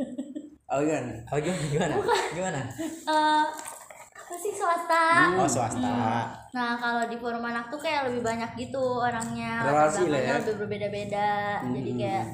Oh 0.71 0.81
iya. 0.81 1.01
Oh 1.27 1.37
gimana 1.37 1.65
gimana? 1.67 1.93
Gimana? 2.31 2.61
eh, 2.81 3.45
apa 4.15 4.35
sih 4.35 4.53
swasta 4.53 5.33
Oh 5.35 5.45
swasta. 5.45 5.93
Nah 6.49 6.73
kalau 6.75 7.05
di 7.05 7.17
forum 7.17 7.41
anak 7.41 7.69
tuh 7.69 7.77
kayak 7.77 8.05
lebih 8.05 8.21
banyak 8.21 8.49
gitu 8.55 8.77
orangnya 8.99 9.65
Relasi 9.65 10.05
lah 10.05 10.17
ya. 10.19 10.33
lebih 10.39 10.55
berbeda-beda 10.59 11.29
jadi 11.63 11.91
kayak 11.95 12.25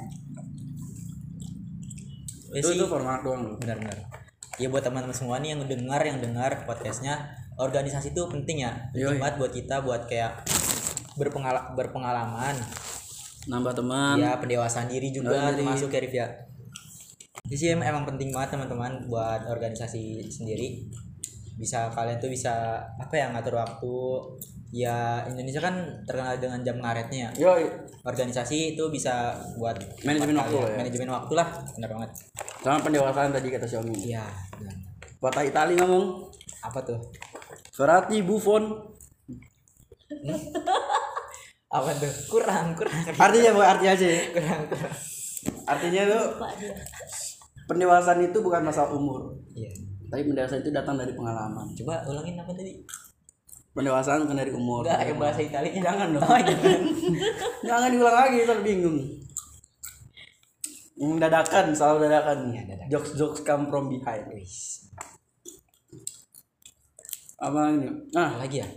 Ya 2.48 2.64
Itu 2.64 2.72
itu 2.72 2.86
format 2.88 3.20
doang 3.20 3.44
loh. 3.44 3.56
Benar-benar. 3.58 4.00
Ya 4.56 4.68
buat 4.72 4.84
teman-teman 4.84 5.12
semua 5.16 5.44
nih 5.44 5.52
yang 5.52 5.62
dengar 5.68 6.00
yang 6.00 6.24
dengar 6.24 6.64
podcastnya 6.64 7.36
organisasi 7.60 8.16
itu 8.16 8.22
penting 8.32 8.64
ya. 8.64 8.72
Penting 8.92 9.20
banget 9.20 9.36
buat 9.40 9.52
kita 9.52 9.76
buat 9.84 10.02
kayak 10.08 10.32
berpengala 11.20 11.76
berpengalaman. 11.76 12.56
Nambah 13.52 13.74
teman. 13.76 14.16
Ya 14.20 14.40
pendewasaan 14.40 14.88
diri 14.88 15.12
juga 15.12 15.52
diri. 15.52 15.64
termasuk 15.64 15.92
ya 15.92 16.00
Rif 16.00 16.16
ya. 16.16 16.28
Jadi 17.46 17.56
sih 17.56 17.68
em- 17.76 17.86
emang 17.86 18.08
penting 18.08 18.34
banget 18.34 18.58
teman-teman 18.58 19.06
buat 19.06 19.44
organisasi 19.46 20.32
sendiri. 20.32 20.88
Bisa 21.60 21.92
kalian 21.94 22.18
tuh 22.18 22.32
bisa 22.32 22.80
apa 22.96 23.14
ya 23.14 23.32
ngatur 23.36 23.60
waktu. 23.60 23.96
Ya 24.76 25.24
Indonesia 25.24 25.64
kan 25.64 26.04
terkenal 26.04 26.36
dengan 26.36 26.60
jam 26.60 26.76
ngaretnya 26.84 27.32
ya. 27.32 27.48
Yo, 27.48 27.52
Organisasi 28.04 28.76
itu 28.76 28.84
bisa 28.92 29.32
buat 29.56 29.80
Manajemen 30.04 30.36
buat 30.36 30.52
waktu 30.52 30.56
lah 30.60 30.68
ya. 30.68 30.78
Manajemen 30.84 31.10
waktu 31.16 31.34
lah, 31.40 31.48
benar 31.80 31.90
banget. 31.96 32.12
sama 32.60 32.82
pendewasaan 32.84 33.32
tadi 33.32 33.48
kata 33.56 33.64
Xiaomi. 33.72 33.96
Iya, 34.12 34.28
benar. 34.60 34.76
Patah 35.24 35.48
Itali 35.48 35.80
ngomong. 35.80 36.28
Apa 36.60 36.84
tuh? 36.84 37.00
Verratti, 37.72 38.20
Buffon. 38.20 38.68
Apa 41.80 41.92
tuh? 41.96 42.12
Kurang, 42.28 42.76
kurang. 42.76 43.00
Artinya 43.16 43.56
bukan 43.56 43.68
artinya 43.80 43.94
aja 43.96 44.08
ya. 44.12 44.24
kurang, 44.36 44.62
kurang. 44.68 44.96
Artinya 45.72 46.02
tuh 46.04 46.24
pendewasaan 47.72 48.28
itu 48.28 48.38
bukan 48.44 48.60
masalah 48.68 48.92
umur. 48.92 49.40
Iya. 49.56 49.72
Tapi 50.12 50.28
pendewasaan 50.28 50.60
itu 50.60 50.76
datang 50.76 51.00
dari 51.00 51.16
pengalaman. 51.16 51.72
Coba 51.80 52.04
ulangin 52.12 52.36
apa 52.44 52.52
tadi? 52.52 53.05
Pendewasaan 53.76 54.24
bukan 54.24 54.40
dari 54.40 54.56
umur. 54.56 54.88
Enggak, 54.88 55.04
yang 55.04 55.20
bahasa 55.20 55.42
Italinya. 55.44 55.82
Jangan 55.84 56.08
dong. 56.16 56.24
Oh, 56.24 56.40
jangan. 56.40 56.82
Jangan 57.68 57.90
diulang 57.92 58.18
lagi, 58.18 58.38
ntar 58.48 58.60
bingung. 58.64 58.98
Hmm, 60.96 61.20
dadakan, 61.20 61.76
selalu 61.76 62.08
dadakan. 62.08 62.38
Iya, 62.56 62.62
dadakan. 62.72 62.88
Jokes 62.88 63.12
jokes 63.20 63.42
come 63.44 63.68
from 63.68 63.92
behind. 63.92 64.24
Wis. 64.32 64.86
apa 67.36 67.78
ini 67.78 67.90
nah 68.16 68.40
lagi 68.40 68.64
ya 68.64 68.68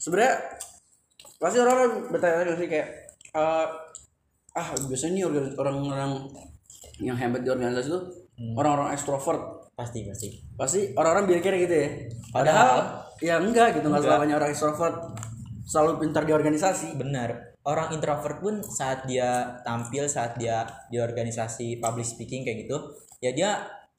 sebenarnya 0.00 0.34
pasti 1.36 1.58
orang-orang 1.60 2.10
bertanya 2.10 2.56
sih 2.56 2.68
kayak 2.68 2.88
eh, 3.36 3.66
ah 4.56 4.66
biasanya 4.88 5.12
nih 5.20 5.24
orang-orang 5.54 6.26
yang 6.98 7.16
hebat 7.16 7.44
di 7.44 7.50
organisasi 7.52 7.88
itu 7.92 8.00
orang-orang 8.56 8.96
ekstrovert 8.96 9.61
pasti 9.72 10.04
pasti. 10.06 10.28
Pasti 10.54 10.80
orang-orang 10.94 11.24
bilang 11.28 11.42
gitu 11.44 11.74
ya. 11.74 11.88
Padahal 12.30 12.76
ya 13.22 13.38
enggak 13.38 13.78
gitu 13.80 13.86
nggak 13.88 14.02
selamanya 14.02 14.34
orang 14.40 14.50
ekstrovert 14.50 14.96
selalu 15.66 16.02
pintar 16.02 16.22
di 16.28 16.32
organisasi. 16.34 16.96
Benar. 16.96 17.58
Orang 17.62 17.94
introvert 17.94 18.42
pun 18.42 18.58
saat 18.66 19.06
dia 19.06 19.62
tampil 19.62 20.10
saat 20.10 20.34
dia 20.34 20.66
di 20.90 20.98
organisasi 20.98 21.78
public 21.78 22.02
speaking 22.02 22.42
kayak 22.42 22.66
gitu 22.66 22.76
ya 23.22 23.30
dia 23.30 23.50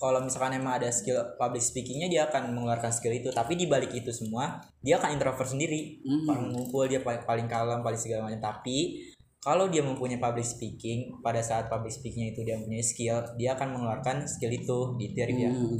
kalau 0.03 0.19
misalkan 0.19 0.59
emang 0.59 0.83
ada 0.83 0.91
skill 0.91 1.15
public 1.39 1.63
speakingnya 1.63 2.11
dia 2.11 2.21
akan 2.27 2.51
mengeluarkan 2.51 2.91
skill 2.91 3.15
itu. 3.15 3.31
Tapi 3.31 3.55
di 3.55 3.71
balik 3.71 3.95
itu 3.95 4.11
semua 4.11 4.59
dia 4.83 4.99
akan 4.99 5.15
introvert 5.15 5.47
sendiri. 5.47 6.03
Orang 6.27 6.51
ngumpul 6.51 6.91
dia 6.91 6.99
paling, 6.99 7.23
paling 7.23 7.47
kalem 7.47 7.79
paling 7.79 7.95
segala 7.95 8.27
macam. 8.27 8.43
Tapi 8.43 8.99
kalau 9.43 9.67
dia 9.67 9.83
mempunyai 9.83 10.17
public 10.17 10.47
speaking 10.47 11.19
pada 11.19 11.39
saat 11.39 11.67
public 11.67 11.91
speakingnya 11.91 12.31
itu 12.31 12.41
dia 12.41 12.55
mempunyai 12.55 12.79
skill 12.81 13.19
dia 13.35 13.53
akan 13.53 13.75
mengeluarkan 13.75 14.23
skill 14.23 14.49
itu 14.49 14.77
ya 14.97 15.25
Rif, 15.25 15.37
ya 15.37 15.51
Hmm. 15.51 15.75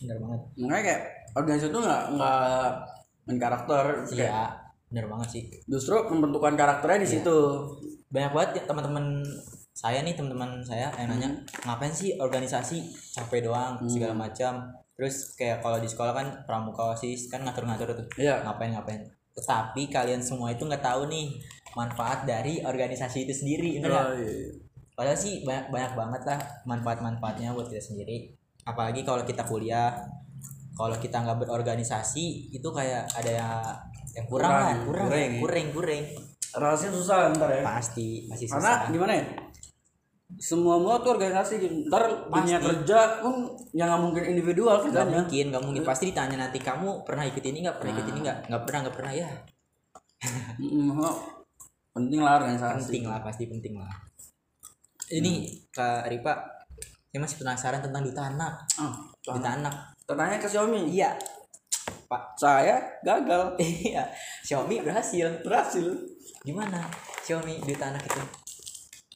benar 0.00 0.16
banget. 0.18 0.40
Makanya 0.56 0.82
kayak 0.82 1.00
organisasi 1.34 1.68
itu 1.68 1.80
nggak 1.80 2.02
nggak 2.12 2.66
main 3.24 3.38
karakter 3.38 3.84
kayak 4.06 4.20
iya 4.20 4.42
benar 4.86 5.06
banget 5.08 5.28
sih. 5.28 5.42
justru 5.66 5.96
pembentukan 6.04 6.54
karakternya 6.54 7.02
di 7.02 7.08
situ. 7.10 7.36
Banyak 8.06 8.30
banget 8.30 8.50
ya 8.54 8.62
teman-teman 8.64 9.06
saya 9.74 9.98
nih 10.00 10.14
teman-teman 10.14 10.62
saya 10.62 10.86
yang 10.94 11.10
nanya 11.10 11.28
Hmm. 11.28 11.42
ngapain 11.66 11.90
sih 11.90 12.14
organisasi? 12.14 12.78
Capek 13.10 13.42
doang 13.44 13.74
segala 13.84 14.14
macam. 14.14 14.70
Terus 14.94 15.34
kayak 15.34 15.58
kalau 15.58 15.82
di 15.82 15.90
sekolah 15.90 16.14
kan 16.14 16.26
pramuka 16.44 16.94
osis 16.94 17.26
kan 17.26 17.42
ngatur-ngatur 17.42 17.90
tuh. 17.92 18.06
Iya. 18.14 18.46
ngapain 18.46 18.70
ngapain. 18.70 19.02
Tetapi 19.34 19.90
kalian 19.90 20.22
semua 20.22 20.54
itu 20.54 20.62
nggak 20.62 20.78
tahu 20.80 21.10
nih 21.10 21.34
manfaat 21.74 22.26
dari 22.26 22.62
organisasi 22.62 23.26
itu 23.26 23.34
sendiri 23.34 23.78
bener 23.82 23.90
nggak? 23.90 24.06
Oh, 24.06 24.14
iya, 24.18 24.30
iya. 24.30 24.50
padahal 24.94 25.18
sih 25.18 25.42
banyak 25.42 25.66
banyak 25.74 25.92
banget 25.98 26.22
lah 26.26 26.40
manfaat-manfaatnya 26.70 27.50
buat 27.54 27.66
kita 27.66 27.82
sendiri 27.82 28.30
apalagi 28.64 29.02
kalau 29.02 29.26
kita 29.26 29.42
kuliah 29.44 29.90
kalau 30.74 30.96
kita 30.98 31.22
nggak 31.22 31.38
berorganisasi 31.46 32.50
itu 32.50 32.68
kayak 32.74 33.06
ada 33.14 33.30
yang, 33.30 33.62
yang 34.18 34.26
kurang, 34.26 34.50
Kurang, 34.50 34.62
lah 34.62 34.74
kurang 34.86 35.06
kurang 35.06 35.20
ya. 35.22 35.40
kurang 35.42 35.66
kurang 35.74 36.02
rasanya 36.54 36.92
susah 36.94 37.16
ntar 37.34 37.50
ya 37.50 37.62
pasti 37.66 38.30
karena 38.30 38.46
susah 38.46 38.78
gimana 38.94 39.12
ya 39.18 39.24
semua 40.38 40.78
semua 40.80 40.98
tuh 40.98 41.14
organisasi 41.14 41.54
ntar 41.90 42.26
dunia 42.26 42.58
Pasti. 42.58 42.66
kerja 42.66 42.98
pun 43.22 43.54
yang 43.76 43.86
nggak 43.90 44.02
mungkin 44.02 44.22
individual 44.34 44.80
Gak 44.82 44.90
kerjanya 44.90 45.22
mungkin, 45.22 45.44
gak 45.52 45.62
mungkin. 45.62 45.82
Pasti 45.86 46.10
ditanya 46.10 46.36
nanti 46.48 46.58
kamu 46.58 47.06
pernah 47.06 47.22
ikut 47.28 47.44
ini 47.44 47.58
nggak? 47.62 47.76
Pernah 47.78 47.92
ikut 47.94 48.06
ini 48.10 48.18
nggak? 48.24 48.38
Nggak 48.50 48.62
pernah, 48.66 48.78
nggak 48.86 48.96
pernah 48.96 49.12
ya. 49.14 49.28
Oh, 51.94 52.02
penting 52.02 52.20
lah 52.20 52.42
organisasi 52.42 52.90
Penting 52.90 53.06
lah, 53.06 53.22
pasti 53.22 53.46
penting 53.46 53.78
lah. 53.78 53.92
Ini 55.06 55.46
Kak 55.70 56.10
Ripa, 56.10 56.34
saya 57.06 57.22
masih 57.22 57.38
penasaran 57.38 57.78
tentang 57.78 58.02
duta 58.02 58.26
anak. 58.26 58.66
ah 58.76 58.94
Duta 59.22 59.54
anak. 59.54 59.94
tanya 60.04 60.36
ke 60.36 60.50
Xiaomi 60.50 60.90
Iya. 60.90 61.14
Pak. 62.10 62.34
saya 62.34 62.82
gagal 63.00 63.54
Iya. 63.86 64.02
Xiaomi 64.42 64.82
berhasil. 64.82 65.38
berhasil 65.40 65.86
Gimana? 66.42 66.82
Xiaomi 67.22 67.62
duta 67.62 67.88
anak 67.88 68.02
itu. 68.02 68.18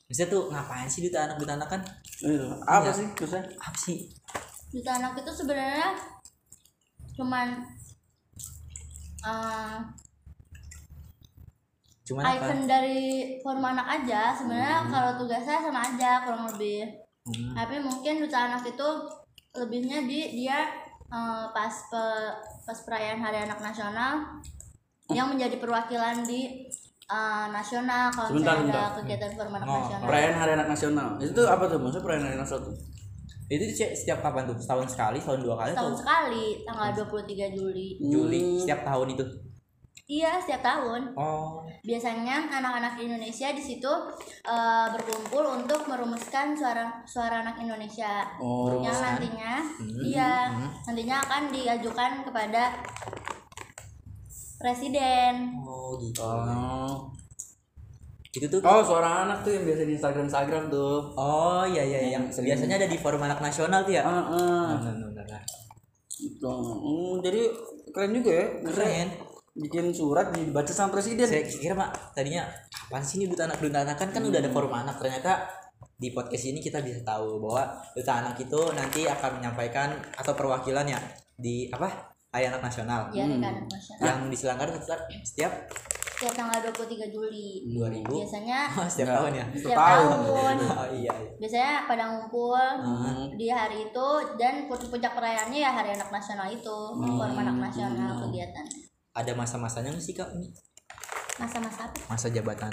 Maksudnya 0.07 0.29
tuh 0.31 0.43
ngapain 0.49 0.87
sih 0.87 1.03
duta 1.03 1.27
anak 1.27 1.37
duta 1.37 1.59
anak 1.59 1.69
kan? 1.69 1.83
Itu, 2.23 2.47
apa 2.63 2.89
Iya. 2.89 2.93
sih 2.95 3.07
terusnya 3.13 3.43
Apa 3.59 3.75
sih? 3.77 3.99
Duta 4.71 4.91
anak 4.95 5.19
itu 5.19 5.33
sebenarnya 5.35 5.99
cuman 7.19 7.49
eh, 9.21 9.77
Cuman 12.09 12.23
apa? 12.23 12.33
icon 12.41 12.61
dari 12.65 13.01
forum 13.39 13.61
anak 13.63 13.87
aja 13.95 14.33
sebenarnya 14.33 14.89
kalau 14.89 15.11
tugasnya 15.17 15.61
sama 15.61 15.81
aja 15.83 16.11
kurang 16.23 16.49
lebih 16.49 16.89
Hmm. 17.21 17.53
tapi 17.53 17.77
mungkin 17.79 18.25
duta 18.25 18.49
anak 18.49 18.65
itu 18.65 18.89
lebihnya 19.55 20.01
di 20.03 20.21
dia 20.35 20.65
eh, 21.07 21.45
pas 21.51 21.75
pe- 21.85 22.33
pas 22.65 22.79
perayaan 22.83 23.21
hari 23.21 23.45
anak 23.45 23.61
nasional 23.61 24.25
yang 25.07 25.29
menjadi 25.29 25.57
perwakilan 25.57 26.25
di 26.25 26.65
eh, 27.05 27.47
nasional 27.51 28.09
kalau 28.09 28.29
Sebentar, 28.31 28.57
misalnya 28.57 28.65
ada 28.67 28.81
sebentar. 28.87 28.97
kegiatan 28.99 29.31
forum 29.35 29.55
anak 29.55 29.67
Oh, 29.67 29.77
nasional 29.79 30.07
perayaan 30.07 30.37
hari 30.37 30.51
anak 30.55 30.69
nasional 30.71 31.09
itu 31.19 31.43
apa 31.45 31.65
tuh 31.67 31.79
maksudnya 31.79 32.01
perayaan 32.03 32.25
hari 32.25 32.33
anak 32.33 32.43
nasional 32.43 32.65
tuh 32.65 32.77
Itu 33.47 33.65
setiap 33.67 33.91
setiap 33.95 34.19
kapan 34.23 34.43
tuh? 34.45 34.57
Setahun 34.57 34.87
sekali, 34.87 35.17
setahun 35.19 35.41
dua 35.41 35.57
kali 35.59 35.71
tahun 35.71 35.85
atau 35.87 35.97
sekali 35.99 36.45
tanggal 36.65 36.89
23 37.03 37.57
Juli 37.57 37.89
Juli? 37.99 38.41
Hmm. 38.43 38.57
Setiap 38.59 38.81
tahun 38.85 39.07
itu. 39.11 39.25
Iya 40.09 40.41
setiap 40.41 40.65
tahun 40.65 41.13
Oh, 41.13 41.61
biasanya 41.85 42.49
anak-anak 42.49 42.97
Indonesia 42.97 43.53
di 43.53 43.61
situ 43.61 43.93
eh, 44.43 44.87
berkumpul 44.97 45.45
untuk 45.45 45.85
merumuskan 45.85 46.57
suara 46.57 47.05
suara 47.05 47.45
anak 47.45 47.61
Indonesia 47.61 48.25
oh 48.41 48.81
yang 48.81 48.97
nantinya 48.97 49.61
iya 50.01 50.49
nantinya 50.89 51.21
akan 51.29 51.53
diajukan 51.53 52.25
kepada 52.25 52.73
presiden 54.59 55.53
oh 55.61 56.01
gitu. 56.01 56.25
oh 56.25 57.13
Itu 58.29 58.49
tuh 58.49 58.61
oh 58.65 58.81
suara 58.85 59.29
anak 59.29 59.45
tuh 59.45 59.53
yang 59.57 59.65
biasa 59.69 59.83
di 59.85 59.93
Instagram 59.97 60.25
Instagram 60.29 60.65
tuh 60.73 61.11
Oh 61.17 61.65
iya 61.69 61.85
iya 61.85 62.17
yang 62.17 62.25
biasanya 62.29 62.77
ada 62.81 62.89
di 62.89 62.97
forum 63.01 63.25
anak 63.25 63.41
nasional 63.45 63.83
tuh 63.85 63.93
ya. 63.99 64.05
ah 64.05 64.25
ah. 64.31 64.67
Benar, 64.79 64.95
benar, 64.95 65.25
benar. 65.27 65.43
Gitu. 66.13 66.49
Hmm, 66.55 67.19
jadi 67.25 67.43
keren 67.93 68.13
juga 68.15 68.31
ya 68.31 68.47
Maksudnya 68.63 68.89
Keren. 68.89 69.09
Bikin 69.59 69.91
surat 69.91 70.31
dibaca 70.31 70.71
sama 70.71 70.91
presiden 70.91 71.27
Saya 71.27 71.43
kira 71.43 71.75
mak 71.75 71.91
tadinya 72.13 72.47
apa 72.81 72.99
sih 73.01 73.19
ini 73.19 73.27
duta 73.27 73.45
anak 73.45 73.59
duta 73.59 73.83
anak 73.83 73.97
kan 73.97 74.09
kan 74.09 74.23
udah 74.23 74.39
ada 74.39 74.49
forum 74.49 74.73
anak 74.73 74.97
ternyata 74.97 75.45
di 75.95 76.11
podcast 76.11 76.47
ini 76.47 76.59
kita 76.59 76.79
bisa 76.79 77.03
tahu 77.03 77.37
bahwa 77.39 77.67
duta 77.93 78.13
anak 78.17 78.39
itu 78.39 78.61
nanti 78.71 79.05
akan 79.05 79.31
menyampaikan 79.37 79.89
atau 80.15 80.33
perwakilan 80.33 80.87
ya 80.87 80.99
di 81.35 81.67
apa 81.69 81.91
Hari 82.29 82.45
Anak 82.47 82.61
Nasional 82.63 83.09
ya 83.11 83.25
kan 83.25 83.41
nasional 83.65 84.03
yang 84.05 84.19
diselenggarakan 84.29 84.79
setiap 84.79 85.01
setiap 85.25 85.53
setiap 86.13 86.35
tanggal 86.35 86.59
23 86.63 87.09
Juli 87.09 87.63
2000 87.73 88.05
biasanya 88.05 88.59
setiap 88.91 89.09
tahun 89.17 89.33
ya. 89.33 89.45
Setiap 89.51 89.75
tahun. 89.77 90.07
tahun 90.29 90.57
Oh 90.77 90.89
iya. 90.93 91.09
iya. 91.09 91.15
biasanya 91.37 91.73
pada 91.85 92.05
ngumpul 92.07 92.59
Hmm. 92.79 93.33
di 93.35 93.49
hari 93.49 93.87
itu 93.87 94.07
dan 94.35 94.67
pu- 94.67 94.89
puncak 94.89 95.13
perayaannya 95.13 95.59
ya 95.59 95.71
hari 95.73 95.91
anak 95.91 96.11
nasional 96.11 96.47
itu 96.47 96.77
forum 96.95 97.35
anak 97.35 97.57
nasional 97.65 98.13
kegiatan 98.21 98.67
Ada 99.19 99.35
masa-masanya 99.35 99.91
nggak 99.91 100.05
sih 100.07 100.15
kak 100.15 100.31
ini? 100.39 100.55
masa-masa 101.39 101.87
apa? 101.87 101.99
Masa 102.11 102.27
jabatan. 102.35 102.73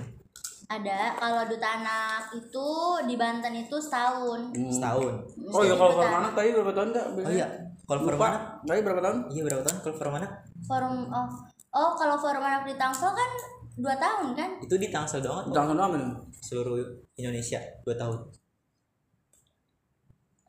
Ada 0.65 1.13
kalau 1.21 1.45
duta 1.45 1.69
anak 1.77 2.33
itu 2.33 2.69
di 3.05 3.13
Banten 3.13 3.53
itu 3.53 3.77
setahun. 3.77 4.49
Setahun. 4.53 5.13
oh 5.53 5.61
iya 5.61 5.77
kalau 5.77 5.93
forum 5.93 6.15
anak 6.17 6.31
tadi 6.33 6.49
berapa 6.57 6.73
tahun 6.73 6.89
enggak 6.89 7.07
Oh 7.21 7.33
iya. 7.33 7.47
Kalau 7.85 8.01
forum 8.01 8.21
anak 8.25 8.41
tadi 8.65 8.79
berapa 8.81 9.01
tahun? 9.05 9.17
Iya 9.29 9.41
berapa 9.45 9.61
tahun? 9.61 9.77
Kalau 9.85 9.95
forum 10.01 10.13
anak 10.17 10.31
forum 10.65 10.93
oh. 11.13 11.29
Oh 11.75 11.91
kalau 11.93 12.17
forum 12.17 12.41
anak 12.41 12.65
di 12.65 12.73
Tangsel 12.73 13.13
kan 13.13 13.31
dua 13.77 13.93
tahun 13.93 14.33
kan? 14.33 14.49
Itu 14.65 14.75
di 14.81 14.89
Tangsel 14.89 15.21
doang 15.21 15.53
nama 15.53 15.93
nih 15.93 16.09
seluruh 16.41 16.81
Indonesia 17.21 17.61
dua 17.85 17.93
tahun. 17.93 18.19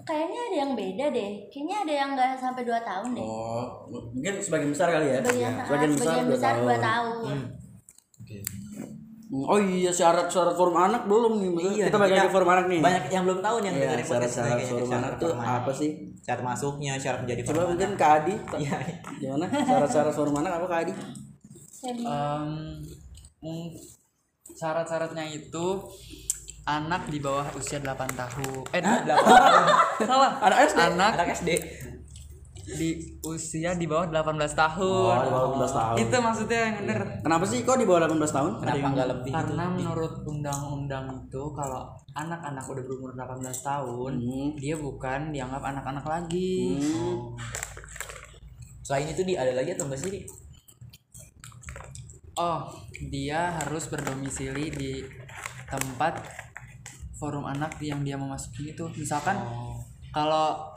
Kayaknya 0.07 0.41
ada 0.41 0.57
yang 0.57 0.73
beda 0.73 1.07
deh 1.11 1.31
kayaknya 1.51 1.77
ada 1.83 1.93
yang 1.93 2.11
nggak 2.15 2.31
sampai 2.39 2.63
dua 2.63 2.79
tahun 2.81 3.09
deh 3.13 3.23
oh 3.23 3.65
mungkin 3.91 4.35
sebagian 4.39 4.71
besar 4.71 4.89
kali 4.89 5.07
ya 5.09 5.19
sebagian, 5.19 5.53
sebagian 5.61 5.91
ah, 5.91 5.95
besar 5.95 6.07
sebagian 6.07 6.25
dua 6.25 6.33
besar 6.33 6.55
dua 6.57 6.77
tahun. 6.79 6.81
tahun 6.81 7.39
Hmm, 9.27 9.45
Oh 9.51 9.59
iya 9.59 9.91
syarat-syarat 9.91 10.55
forum 10.55 10.79
anak 10.79 11.03
belum 11.05 11.43
nih. 11.43 11.51
Maksudnya 11.51 11.75
Iya, 11.75 11.85
kita 11.91 11.99
balik 11.99 12.09
kita 12.09 12.23
lagi 12.23 12.31
ke 12.31 12.33
forum 12.33 12.47
anak 12.49 12.67
nih. 12.71 12.79
Banyak 12.79 13.05
yang 13.11 13.25
belum 13.27 13.41
tahu 13.43 13.57
nih 13.59 13.67
yang 13.67 13.77
Iya, 13.77 13.83
dengerin 13.83 14.07
syarat-syarat 14.07 14.47
kayaknya. 14.49 14.71
forum 14.71 14.87
Syarat 14.87 15.03
anak 15.03 15.13
tuh 15.19 15.33
apa 15.35 15.71
sih? 15.75 15.91
Syarat 16.23 16.43
masuknya, 16.47 16.93
syarat 16.95 17.21
menjadi 17.21 17.43
Coba 17.43 17.51
forum 17.51 17.69
mungkin 17.75 17.91
anak. 17.91 17.99
Kak 17.99 18.13
Adi. 18.17 18.35
Iya. 18.63 18.77
Gimana? 19.19 19.47
Syarat-syarat 19.51 20.15
forum 20.15 20.35
anak 20.39 20.53
apa 20.55 20.67
Kak 20.71 20.79
Adi? 20.79 20.93
Em, 21.83 22.51
mung- 23.43 23.75
syarat-syaratnya 24.49 25.25
itu 25.29 25.67
anak 26.67 27.07
di 27.07 27.19
bawah 27.19 27.47
usia 27.55 27.79
8 27.79 27.87
tahun. 28.13 28.67
Eh, 28.69 28.81
Ah, 28.81 28.99
di- 28.99 29.07
delapan 29.07 29.31
tahun. 29.33 29.65
salah. 30.03 30.33
Anak 30.41 30.59
SD. 30.67 30.79
Anak 30.85 31.13
Anak 31.15 31.29
SD. 31.33 31.51
di 32.69 32.91
usia 33.23 33.71
di 33.73 33.87
bawah 33.87 34.11
18 34.11 34.51
Oh, 34.51 34.59
tahun. 34.59 35.15
di 35.17 35.31
bawah 35.31 35.47
18 35.55 35.71
tahun. 35.73 35.97
Itu 36.03 36.17
maksudnya 36.19 36.61
yang 36.61 36.77
bener. 36.77 37.01
Kenapa 37.23 37.45
sih 37.47 37.63
kok 37.63 37.79
di 37.79 37.87
bawah 37.87 38.01
18 38.03 38.33
tahun? 38.33 38.53
Kenapa 38.59 38.87
nggak 38.91 39.09
lebih 39.09 39.31
gitu? 39.31 39.39
Karena 39.39 39.65
menurut 39.71 40.15
undang-undang 40.27 41.07
itu 41.17 41.43
kalau 41.53 41.83
anak-anak 42.13 42.65
udah 42.67 42.83
berumur 42.83 43.11
18 43.15 43.63
tahun, 43.63 44.13
Hmm. 44.19 44.51
dia 44.57 44.75
bukan 44.77 45.31
dianggap 45.31 45.63
anak-anak 45.65 46.03
lagi. 46.05 46.83
Hmm. 46.83 47.39
Selain 48.83 49.07
itu 49.07 49.23
di 49.23 49.35
ada 49.35 49.55
lagi 49.55 49.71
atau 49.71 49.87
enggak 49.87 50.03
sih? 50.03 50.27
Oh, 52.37 52.67
dia 53.07 53.55
harus 53.57 53.87
berdomisili 53.87 54.69
di 54.69 54.93
tempat 55.65 56.19
forum 57.17 57.45
anak 57.45 57.77
yang 57.81 58.01
dia 58.01 58.15
mau 58.15 58.29
masukin 58.29 58.71
itu. 58.71 58.85
Misalkan 58.95 59.37
kalau 60.11 60.73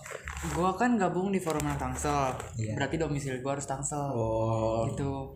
gua 0.52 0.72
kan 0.74 0.96
gabung 0.96 1.30
di 1.30 1.38
forum 1.38 1.64
anak 1.64 1.80
tangsel 1.80 2.32
Iya. 2.56 2.76
berarti 2.76 2.96
domisili 2.96 3.40
gua 3.40 3.56
harus 3.56 3.64
tangsel 3.66 4.00
Oh, 4.10 4.84
gitu 4.86 5.36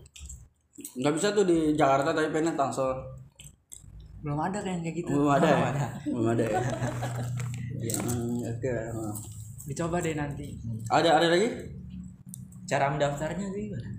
nggak 0.74 1.14
bisa 1.14 1.32
tuh 1.32 1.44
di 1.44 1.72
Jakarta 1.74 2.12
tapi 2.12 2.28
pengen 2.30 2.56
tangsel. 2.56 2.90
belum 4.20 4.40
ada 4.42 4.56
kan 4.58 4.80
kayak 4.80 4.96
gitu 4.98 5.12
Belum 5.14 5.30
ada 5.30 5.48
ya? 5.48 5.88
Belum 6.06 6.28
ada 6.30 6.44
ya? 6.46 6.60
Iya. 7.84 7.96
Hmm, 8.00 8.40
Oke. 8.42 8.72
dicoba 9.66 10.00
deh 10.00 10.16
nanti 10.16 10.56
Ada 10.88 11.20
ada 11.20 11.28
lagi? 11.30 11.48
cara 12.64 12.88
mendaftarnya 12.88 13.44
gimana 13.46 13.90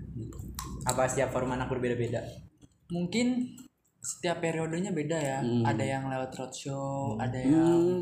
apa 0.83 1.05
setiap 1.05 1.29
forum 1.29 1.49
anak 1.51 1.65
berbeda-beda 1.67 2.17
mungkin 2.87 3.53
setiap 4.05 4.37
periodenya 4.37 4.93
beda 4.93 5.17
ya. 5.17 5.39
Ada 5.41 5.81
yang 5.83 6.03
lewat 6.05 6.29
roadshow 6.31 7.17
ada 7.17 7.33
yang 7.35 7.49
Hmm, 7.49 8.01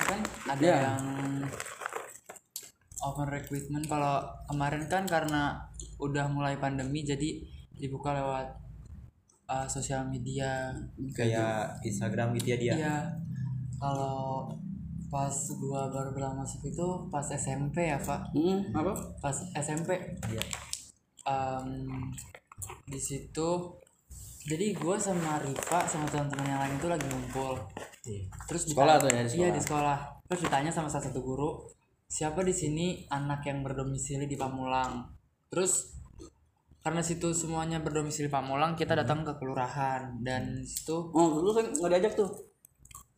kan 0.00 0.20
ada 0.48 0.62
Iya. 0.62 0.76
yang 0.82 1.02
open 3.02 3.28
recruitment 3.28 3.84
kalau 3.84 4.18
kemarin 4.46 4.84
kan 4.86 5.04
karena 5.04 5.60
udah 5.98 6.26
mulai 6.26 6.56
pandemi 6.56 7.00
jadi 7.02 7.38
dibuka 7.72 8.12
lewat 8.12 8.48
uh, 9.46 9.66
sosial 9.66 10.08
media. 10.08 10.72
Kayak 11.12 11.76
Instagram 11.82 12.32
gitu 12.34 12.48
ya 12.50 12.58
dia? 12.58 12.74
Iya. 12.74 12.96
Kalau 13.76 14.48
pas 15.06 15.30
gua 15.54 15.86
baru 15.86 16.10
bilang 16.10 16.34
masuk 16.34 16.66
itu 16.66 16.86
pas 17.08 17.22
SMP 17.24 17.86
ya 17.86 17.98
pak. 18.00 18.32
Hmm, 18.32 18.72
apa? 18.72 18.92
pas 19.20 19.36
SMP 19.54 19.94
Iya. 20.26 20.42
Em, 21.26 21.68
di 22.86 22.98
situ 22.98 23.48
jadi 24.46 24.66
gua 24.74 24.94
sama 24.96 25.38
Riva 25.38 25.78
sama 25.84 26.06
teman-teman 26.06 26.46
yang 26.46 26.60
lain 26.60 26.74
itu 26.74 26.86
lagi 26.86 27.04
ngumpul 27.04 27.54
Iya. 28.04 28.22
terus 28.46 28.62
Sekolah 28.64 28.94
ditanya- 28.96 29.02
tuh 29.02 29.08
ya, 29.08 29.18
di 29.18 29.26
iya 29.26 29.26
sekolah. 29.28 29.50
di 29.50 29.60
sekolah 29.60 29.98
terus 30.24 30.40
ditanya 30.40 30.70
sama 30.70 30.86
salah 30.86 31.04
satu 31.04 31.20
guru 31.20 31.50
siapa 32.06 32.40
di 32.40 32.50
sini 32.50 32.86
anak 33.08 33.42
yang 33.42 33.60
berdomisili 33.60 34.24
di 34.24 34.34
Pamulang 34.34 35.10
terus 35.46 35.90
karena 36.78 37.02
situ 37.02 37.30
semuanya 37.32 37.78
berdomisili 37.78 38.26
Pamulang 38.26 38.74
kita 38.74 38.94
Hmm. 38.94 39.02
datang 39.02 39.20
ke 39.22 39.32
kelurahan 39.34 40.14
dan 40.20 40.62
situ 40.62 41.10
Oh, 41.10 41.28
dulu 41.34 41.50
kan 41.52 41.66
nggak 41.68 41.90
diajak 41.92 42.14
tuh. 42.14 42.30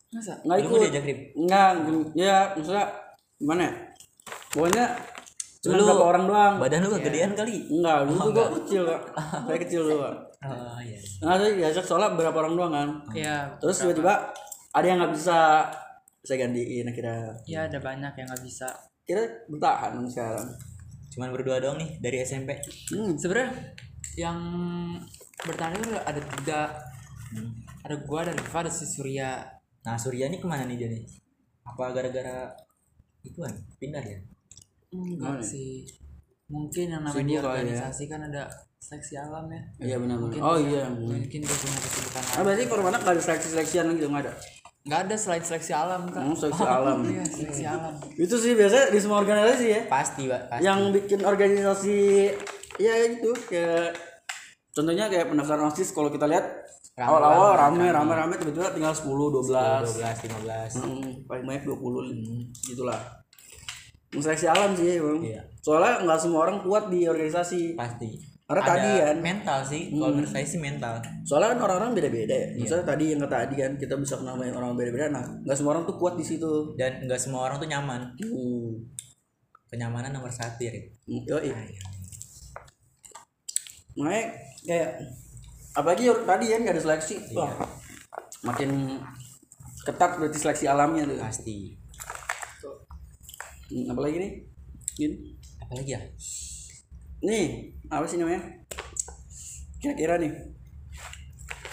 masa 0.09 0.33
Nggak 0.41 0.57
Lu 0.57 0.65
ikut. 0.67 0.79
diajak 0.83 1.03
Rip? 1.05 1.19
Nggak, 1.37 1.69
ya 2.15 2.37
maksudnya 2.51 2.85
gimana 3.37 3.61
ya? 3.61 3.73
Pokoknya 4.49 4.85
cuma 5.61 5.73
Lu- 5.75 5.85
berapa 5.85 6.05
orang 6.07 6.23
doang. 6.25 6.53
badan 6.57 6.81
lu 6.81 6.89
kegedean 6.91 7.31
kali 7.31 7.55
Enggak, 7.69 7.97
dulu 8.03 8.17
tuh 8.19 8.31
gua 8.31 8.47
kecil, 8.57 8.81
Kak. 8.83 9.01
Saya 9.45 9.59
kecil 9.59 9.79
dulu, 9.85 9.97
Kak. 10.01 10.15
Oh 10.41 10.79
iya 10.79 10.99
Nah, 11.19 11.35
saya 11.35 11.51
diajak 11.51 11.83
soalnya 11.83 12.13
berapa 12.13 12.37
orang 12.37 12.53
doang 12.53 12.71
kan. 12.71 12.89
ya 13.11 13.47
Terus 13.57 13.75
tiba-tiba 13.77 14.13
ada 14.69 14.85
yang 14.85 14.97
nggak 14.97 15.13
bisa 15.13 15.67
saya 16.21 16.37
gantiin 16.41 16.85
akhirnya. 16.85 17.31
ya 17.43 17.59
ada 17.63 17.79
banyak 17.79 18.13
yang 18.13 18.27
nggak 18.27 18.43
bisa 18.43 18.67
Kira 19.01 19.19
bertahan 19.47 19.99
sekarang. 20.05 20.47
cuman 21.09 21.29
berdua 21.31 21.57
doang 21.57 21.75
nih 21.75 21.97
dari 21.97 22.17
SMP 22.21 22.53
Hmm. 22.87 23.13
sebenarnya 23.13 23.49
yang 24.15 24.37
bertahan 25.41 25.75
itu 25.75 25.89
ada 25.97 26.21
tiga 26.37 26.61
Hmm. 27.29 27.49
ada 27.81 27.95
gua 27.99 28.23
ada 28.23 28.31
Riva 28.31 28.59
ada 28.59 28.69
si 28.69 28.85
Surya 28.85 29.41
nah 29.81 29.95
Surya 29.95 30.25
ini 30.25 30.37
ke 30.37 30.45
mana 30.45 30.63
nih 30.63 30.77
dia 30.77 30.89
nih 30.89 31.03
apa 31.63 31.89
gara-gara 31.89 32.51
itu 33.19 33.37
kan 33.37 33.51
pindah 33.75 34.01
ya 34.01 34.19
enggak 34.91 35.39
sih 35.39 35.85
mungkin 36.45 36.89
yang 36.89 37.01
namanya 37.01 37.15
Sibuk 37.15 37.37
ya. 37.39 37.49
organisasi 37.51 38.03
kan 38.05 38.21
ada 38.23 38.43
seleksi 38.79 39.15
alam 39.15 39.45
ya 39.47 39.61
Iya 39.77 39.95
benar. 39.97 40.17
Mungkin 40.17 40.39
Oh 40.39 40.57
iya. 40.57 40.87
mungkin 40.89 41.39
dia 41.39 41.51
punya 41.53 41.77
kesibukan 41.77 42.21
Ah 42.31 42.41
berarti 42.41 42.63
korban 42.65 42.91
nggak 42.93 43.11
ada 43.11 43.21
seleksi-seleksian 43.21 43.85
gitu 43.93 44.07
nggak 44.07 44.23
ada. 44.25 44.33
nggak 44.79 44.99
ada 45.05 45.15
selain 45.15 45.43
seleksi 45.43 45.71
alam 45.73 46.07
kak 46.07 46.23
Hmm, 46.23 46.33
seleksi 46.33 46.63
alam. 46.65 46.97
iya 47.11 47.23
seleksi 47.23 47.63
alam 47.63 47.93
Itu 48.15 48.35
sih 48.35 48.55
biasanya 48.55 48.85
di 48.89 48.97
semua 48.97 49.19
organisasi 49.19 49.65
ya. 49.67 49.81
pasti 49.85 50.23
pak 50.25 50.41
pasti 50.49 50.63
Yang 50.63 50.79
bikin 50.95 51.19
organisasi 51.21 51.97
ya 52.77 52.93
gitu 53.09 53.31
kayak 53.45 53.91
contohnya 54.71 55.05
kayak 55.05 55.27
pendaftaran 55.27 55.67
OSIS 55.67 55.91
kalau 55.91 56.07
kita 56.07 56.23
lihat 56.25 56.47
awal-awal 56.97 57.55
rame 57.57 57.85
rame 57.85 58.13
rame 58.13 58.33
tiba-tiba 58.35 58.71
tinggal 58.71 58.91
10 58.91 59.03
12. 59.03 59.99
12 59.99 60.25
15 60.25 60.79
Hmm, 60.79 61.03
paling 61.27 61.43
banyak 61.43 61.63
20 61.65 62.49
gitulah. 62.65 62.99
Seleksi 64.09 64.47
alam 64.47 64.71
sih 64.73 64.97
bang. 64.97 65.19
Iya. 65.21 65.41
Soalnya 65.59 66.01
nggak 66.01 66.17
semua 66.17 66.39
orang 66.41 66.57
kuat 66.59 66.87
di 66.87 67.03
organisasi. 67.03 67.75
pasti 67.75 68.38
Karena 68.49 68.61
Ada 68.61 68.71
tadi 68.73 68.91
kan. 68.97 69.17
mental 69.21 69.59
sih 69.61 69.81
kalau 69.93 70.09
menurut 70.09 70.31
saya 70.31 70.41
sih 70.43 70.57
mental 70.57 70.93
Soalnya 71.21 71.53
kan 71.53 71.59
orang-orang 71.61 71.93
beda-beda 71.93 72.33
ya. 72.33 72.47
Misalnya 72.57 72.81
tadi 72.83 73.13
yang 73.13 73.21
kata 73.21 73.45
Adi 73.45 73.55
kan 73.55 73.71
kita 73.77 73.93
bisa 73.93 74.17
kenamain 74.17 74.49
orang 74.49 74.73
beda-beda. 74.73 75.05
Nah 75.07 75.21
nggak 75.39 75.53
semua 75.53 75.77
orang 75.77 75.85
tuh 75.85 75.95
kuat 75.95 76.17
di 76.17 76.25
situ. 76.25 76.73
dan 76.73 77.05
nggak 77.05 77.21
semua 77.21 77.45
orang 77.45 77.57
tuh 77.57 77.69
nyaman 77.69 78.01
Hmm. 78.17 78.73
kenyamanan 79.69 80.09
nomor 80.09 80.33
satu 80.33 80.57
ya 80.59 80.73
Rip. 80.73 80.97
Yoi. 81.05 81.53
Makanya 83.95 84.23
kayak 84.59 84.89
apalagi 85.71 86.03
yor- 86.03 86.25
tadi 86.25 86.45
kan 86.47 86.59
nggak 86.59 86.73
ada 86.73 86.83
seleksi. 86.83 87.15
Wah, 87.31 87.53
makin 88.41 88.97
ketat 89.83 90.17
berarti 90.17 90.37
seleksi 90.37 90.65
alamnya 90.65 91.05
tuh. 91.05 91.17
pasti 91.19 91.77
Hmm, 93.69 93.85
apalagi 93.87 94.17
nih? 94.17 94.31
Gini. 94.95 95.37
apalagi 95.61 95.93
ya 95.93 96.01
Nih, 97.21 97.77
apa 97.89 98.05
sih 98.05 98.17
namanya? 98.17 98.41
Kira-kira 99.79 100.17
nih. 100.17 100.33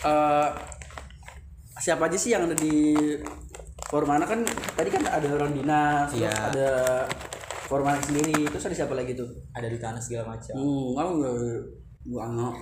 eh 0.06 0.48
siapa 1.76 2.06
aja 2.06 2.18
sih 2.18 2.30
yang 2.32 2.46
ada 2.46 2.54
di 2.54 2.94
forum 3.86 4.10
anak 4.10 4.28
kan 4.28 4.40
tadi 4.74 4.88
kan 4.88 5.02
ada 5.02 5.26
orang 5.28 5.52
dinas, 5.52 6.10
terus 6.10 6.24
Iya. 6.24 6.34
ada 6.50 6.70
forum 7.66 7.86
anak 7.86 8.06
sendiri, 8.06 8.46
terus 8.46 8.66
ada 8.66 8.76
siapa 8.76 8.94
lagi 8.94 9.12
tuh? 9.12 9.26
ada 9.50 9.66
di 9.66 9.78
tanah 9.78 9.98
segala 9.98 10.34
macam 10.36 10.54
Hmm, 10.54 10.88
kamu 10.94 11.12
gua. 12.06 12.54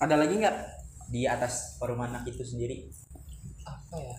Ada 0.00 0.14
lagi 0.16 0.34
nggak? 0.40 0.56
di 1.04 1.28
atas 1.28 1.76
forum 1.76 2.00
anak 2.00 2.24
itu 2.24 2.40
sendiri 2.40 2.88
apa 3.62 3.96
ya 4.00 4.16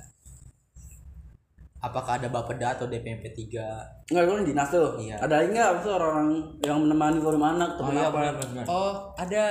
apakah 1.95 2.19
ada 2.19 2.27
bapeda 2.27 2.75
atau 2.75 2.91
DPMP 2.91 3.31
3 3.31 4.11
Nggak, 4.11 4.23
itu 4.27 4.51
dinas 4.51 4.67
tuh. 4.67 4.99
Iya. 4.99 5.15
Ada 5.15 5.33
lagi 5.39 5.49
nggak? 5.55 5.69
Maksudnya 5.79 5.95
orang-orang 5.95 6.29
yang 6.59 6.77
menemani 6.83 7.17
forum 7.23 7.39
anak 7.41 7.69
oh 7.71 7.77
teman 7.79 7.93
iya 7.95 8.03
apa? 8.11 8.17
benar 8.19 8.33
benar 8.35 8.65
oh 8.67 8.91
ada 9.15 9.43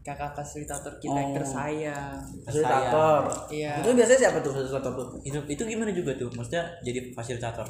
kakak 0.00 0.32
fasilitator 0.34 0.92
kita 0.98 1.14
yang 1.14 1.30
Oh. 1.30 1.36
tersayang 1.38 2.18
Fasilitator. 2.42 3.22
Iya. 3.52 3.72
Itu 3.78 3.88
biasanya 3.94 4.18
siapa 4.18 4.38
tuh 4.40 4.50
fasilitator 4.50 4.92
tuh? 4.98 5.06
itu 5.22 5.38
itu 5.46 5.62
gimana 5.62 5.94
juga 5.94 6.10
tuh 6.18 6.26
maksudnya 6.34 6.66
jadi 6.82 7.14
fasilitator 7.14 7.68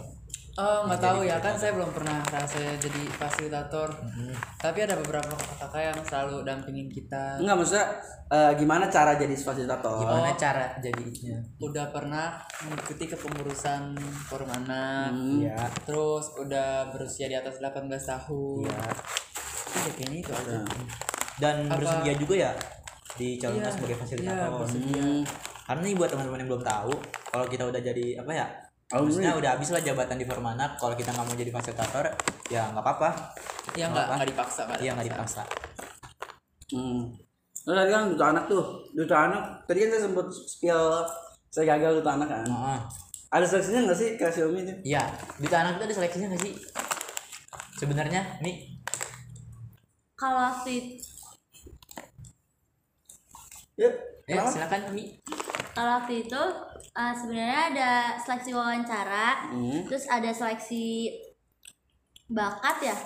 Oh 0.53 0.83
nggak 0.83 0.99
tahu 0.99 1.23
ya 1.23 1.39
kan 1.39 1.55
saya 1.55 1.73
belum 1.73 1.91
pernah 1.91 2.19
rasanya 2.25 2.75
jadi 2.77 3.03
fasilitator. 3.13 3.87
Mm-hmm. 3.93 4.33
Tapi 4.57 4.79
ada 4.81 4.95
beberapa 4.97 5.31
kakak-kakak 5.31 5.83
yang 5.87 5.99
selalu 6.03 6.37
dampingin 6.43 6.87
kita. 6.87 7.39
Enggak, 7.39 7.57
maksudnya 7.57 7.87
eh, 8.29 8.53
gimana 8.55 8.85
cara 8.87 9.15
jadi 9.15 9.31
fasilitator? 9.33 10.01
gimana 10.01 10.35
cara 10.35 10.75
jadinya 10.77 11.39
Udah 11.59 11.87
pernah 11.89 12.35
mengikuti 12.61 13.05
kepengurusan 13.07 13.95
forum 14.27 14.51
anak. 14.51 15.13
Hmm. 15.13 15.41
Iya 15.41 15.57
Terus 15.83 16.35
udah 16.37 16.91
berusia 16.91 17.27
di 17.27 17.35
atas 17.35 17.57
18 17.57 17.87
tahun. 17.87 18.65
iya 18.65 18.79
Iya 19.71 19.91
kayaknya 19.93 20.19
itu 20.19 20.33
aja. 20.33 20.59
dan 21.37 21.57
Apa- 21.65 21.79
bersedia 21.79 22.15
juga 22.15 22.35
ya 22.39 22.53
dicalonkan 23.13 23.65
Iya, 23.65 23.73
sebagai 23.73 23.97
fasilitator 23.97 24.51
bersedia. 24.61 25.01
Hmm. 25.01 25.23
karena 25.65 25.81
nih 25.83 25.95
buat 25.95 26.09
teman-teman 26.09 26.39
yang 26.39 26.51
belum 26.51 26.65
tahu 26.65 26.93
kalau 27.27 27.47
kita 27.47 27.65
udah 27.65 27.81
jadi 27.81 28.07
apa 28.19 28.33
ya 28.35 28.47
Oh, 28.91 29.07
maksudnya 29.07 29.39
udah 29.39 29.55
habis 29.55 29.71
lah 29.71 29.79
jabatan 29.79 30.19
di 30.19 30.27
forum 30.27 30.51
anak 30.51 30.75
kalau 30.75 30.99
kita 30.99 31.15
nggak 31.15 31.23
mau 31.23 31.37
jadi 31.39 31.53
fasilitator 31.55 32.11
ya 32.51 32.75
nggak 32.75 32.83
apa-apa 32.83 33.11
Ya 33.79 33.87
nggak 33.87 34.07
nggak 34.19 34.29
dipaksa 34.35 34.63
iya 34.83 34.91
nggak 34.99 35.15
dipaksa. 35.15 35.43
Hmm. 36.75 37.15
Terus 37.61 37.77
tadi 37.77 37.91
kan 37.93 38.11
duta 38.11 38.25
anak 38.35 38.45
tuh, 38.51 38.65
duta 38.97 39.17
anak. 39.31 39.43
Tadi 39.69 39.79
kan 39.85 39.89
saya 39.95 40.03
sempat 40.11 40.27
spill 40.33 40.83
saya 41.55 41.65
gagal 41.77 42.03
duta 42.03 42.11
anak 42.19 42.29
kan. 42.35 42.43
Heeh. 42.47 42.81
Ada 43.31 43.47
seleksinya 43.47 43.81
nggak 43.87 43.99
sih 43.99 44.09
ke 44.19 44.27
Xiaomi 44.27 44.67
itu? 44.67 44.75
Iya, 44.91 45.07
di 45.39 45.47
tanah 45.47 45.79
kita 45.79 45.87
ada 45.87 45.95
seleksinya 45.95 46.27
nggak 46.35 46.43
sih? 46.43 46.53
Sebenarnya 47.79 48.43
nih 48.43 48.81
kalau 50.21 50.53
waktu 50.53 50.71
itu 50.77 50.93
Ya, 53.81 53.89
ya 54.29 54.45
silakan 54.45 54.93
Mi. 54.93 55.17
kalau 55.73 56.05
itu 56.13 56.43
uh, 56.95 57.15
sebenarnya 57.15 57.61
ada 57.75 57.93
seleksi 58.19 58.51
wawancara 58.55 59.51
Hmm. 59.51 59.87
terus 59.87 60.07
ada 60.07 60.31
seleksi 60.31 61.11
bakat 62.31 62.95
ya 62.95 62.97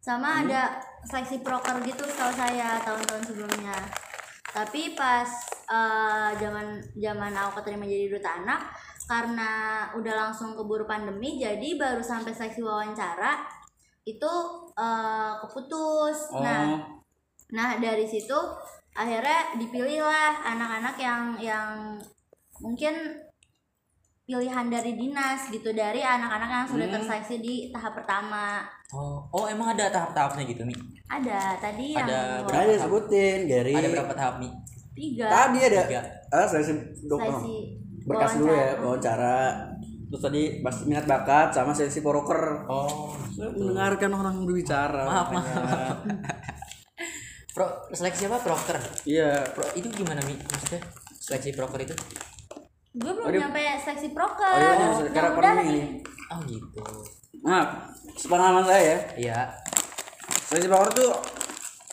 sama 0.00 0.44
ada 0.44 0.80
seleksi 1.04 1.40
proker 1.40 1.80
gitu 1.84 2.04
setahu 2.04 2.32
saya 2.32 2.80
tahun-tahun 2.84 3.24
sebelumnya 3.24 3.76
tapi 4.50 4.92
pas 4.98 5.28
uh, 5.70 6.34
zaman 6.36 6.80
zaman 6.98 7.32
aku 7.36 7.62
keterima 7.62 7.86
jadi 7.86 8.10
duta 8.10 8.44
anak 8.44 8.60
karena 9.08 9.50
udah 9.96 10.14
langsung 10.28 10.52
keburu 10.54 10.84
pandemi 10.84 11.40
jadi 11.40 11.78
baru 11.80 12.04
sampai 12.04 12.32
seleksi 12.34 12.60
wawancara 12.60 13.40
itu 14.04 14.32
uh, 14.76 15.40
keputus 15.44 16.32
Oh. 16.32 16.42
nah 16.42 17.00
Nah 17.50 17.82
dari 17.82 18.06
situ 18.06 18.38
akhirnya 18.94 19.54
dipilihlah 19.58 20.42
anak-anak 20.42 20.96
yang 20.98 21.22
yang 21.38 21.68
mungkin 22.60 22.94
pilihan 24.22 24.66
dari 24.68 24.94
dinas 24.94 25.50
gitu 25.50 25.72
dari 25.72 26.00
anak-anak 26.00 26.48
yang 26.48 26.66
sudah 26.66 26.86
Hmm. 26.86 26.94
terseleksi 26.96 27.36
di 27.38 27.54
tahap 27.68 27.92
pertama 27.94 28.62
Oh, 28.90 29.22
oh 29.30 29.46
emang 29.46 29.70
ada 29.70 29.86
tahap-tahapnya 29.88 30.46
gitu 30.46 30.62
Mi? 30.62 30.74
ada 31.06 31.54
tadi 31.56 31.94
yang 31.94 32.04
Ada 32.04 32.42
dia 32.66 32.74
sebutin 32.76 33.38
Gary. 33.46 33.70
Ada 33.72 33.88
berapa 33.88 34.12
tahap 34.12 34.34
Mi? 34.38 34.50
tiga 34.92 35.26
Tadi 35.26 35.58
ada. 35.60 35.80
Tiga. 35.86 36.00
Ah, 36.28 36.42
seleksi 36.44 36.72
dok. 37.04 37.18
seleksi 37.18 37.56
Berkas 38.00 38.32
dulu 38.34 38.50
ya, 38.50 38.70
wawancara. 38.78 39.38
Terus 40.10 40.20
tadi 40.20 40.42
pas 40.58 40.74
minat 40.82 41.06
bakat 41.06 41.48
sama 41.50 41.70
seleksi 41.70 42.00
poroker. 42.00 42.66
Oh, 42.66 43.14
Mendengarkan 43.38 44.10
orang 44.10 44.42
berbicara. 44.42 45.06
maaf 45.06 45.28
makanya. 45.30 45.62
maaf. 45.62 45.98
Pro 47.50 47.66
seleksi 47.90 48.26
apa? 48.26 48.38
Proker. 48.40 48.78
Iya. 49.04 49.42
Pro 49.50 49.66
itu 49.72 49.86
gimana 49.88 50.18
Mi? 50.22 50.34
Maksudnya 50.34 50.82
seleksi 51.12 51.50
proker 51.52 51.78
itu? 51.80 51.94
Gue 52.92 53.06
belum 53.08 53.22
Oh, 53.22 53.30
dia- 53.30 53.40
nyampe 53.40 53.62
seleksi 53.78 54.08
proker. 54.10 54.50
Oh 54.50 54.58
iya, 54.58 54.70
yang 54.74 54.92
sekarang 54.98 55.32
udah 55.32 55.52
ini. 55.56 55.70
nih. 55.70 55.84
Oh 56.26 56.38
gitu. 56.42 56.82
Nah, 57.40 57.62
sepengalaman 58.12 58.64
saya 58.64 58.82
ya, 58.82 58.98
Iya. 59.16 59.38
seleksi 60.44 60.66
proker 60.66 60.90
tuh 60.92 61.12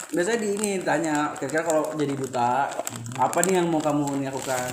biasanya 0.07 0.39
di 0.39 0.49
ini 0.53 0.69
tanya 0.81 1.36
kira-kira 1.36 1.62
kalau 1.62 1.93
jadi 1.93 2.15
duta 2.15 2.65
apa 3.15 3.38
nih 3.43 3.53
yang 3.55 3.67
mau 3.67 3.77
kamu 3.77 4.23
lakukan? 4.23 4.71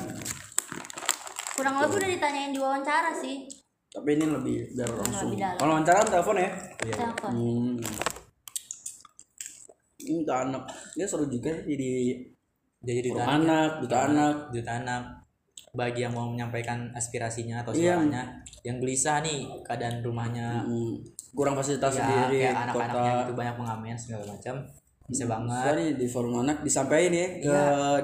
Kurang 1.54 1.74
lebih 1.78 1.96
udah 1.98 2.10
ditanyain 2.10 2.50
di 2.50 2.58
wawancara 2.58 3.12
sih. 3.12 3.44
Tapi 3.88 4.08
ini 4.12 4.26
lebih 4.26 4.74
biar 4.74 4.90
langsung. 4.90 5.38
kalau 5.38 5.72
wawancara 5.72 6.02
telepon 6.02 6.34
ya? 6.36 6.50
Iya. 6.82 6.94
telepon. 6.98 7.30
Hmm. 7.30 7.74
ini 10.00 10.20
duta 10.20 10.36
anak. 10.42 10.64
Dia 10.92 11.06
seru 11.06 11.24
juga 11.26 11.52
sih 11.54 11.64
jadi 11.70 11.92
Jadi 12.80 12.98
duta 13.06 13.16
duta 13.16 13.32
anak 13.34 13.70
duta 13.80 13.96
anak. 14.04 14.34
Duta 14.50 14.72
anak 14.74 15.02
bagi 15.74 16.06
yang 16.06 16.14
mau 16.14 16.30
menyampaikan 16.30 16.86
aspirasinya 16.94 17.66
atau 17.66 17.74
Iya. 17.74 17.98
suaranya 17.98 18.22
yang 18.62 18.78
gelisah 18.78 19.18
nih 19.20 19.50
keadaan 19.66 20.00
rumahnya. 20.00 20.62
Hmm, 20.62 21.02
kurang 21.34 21.58
fasilitas 21.58 21.98
ya, 21.98 22.06
sendiri 22.06 22.46
kayak 22.46 22.54
anak-anaknya 22.70 23.12
gitu 23.26 23.32
banyak 23.34 23.54
pengamen 23.58 23.96
segala 23.98 24.22
macam. 24.30 24.54
Bisa 25.04 25.28
banget. 25.28 25.64
Sorry 25.68 25.86
di 26.00 26.06
forum 26.08 26.40
anak 26.40 26.64
disampaikan 26.64 27.12
ya 27.12 27.28
ke 27.44 27.58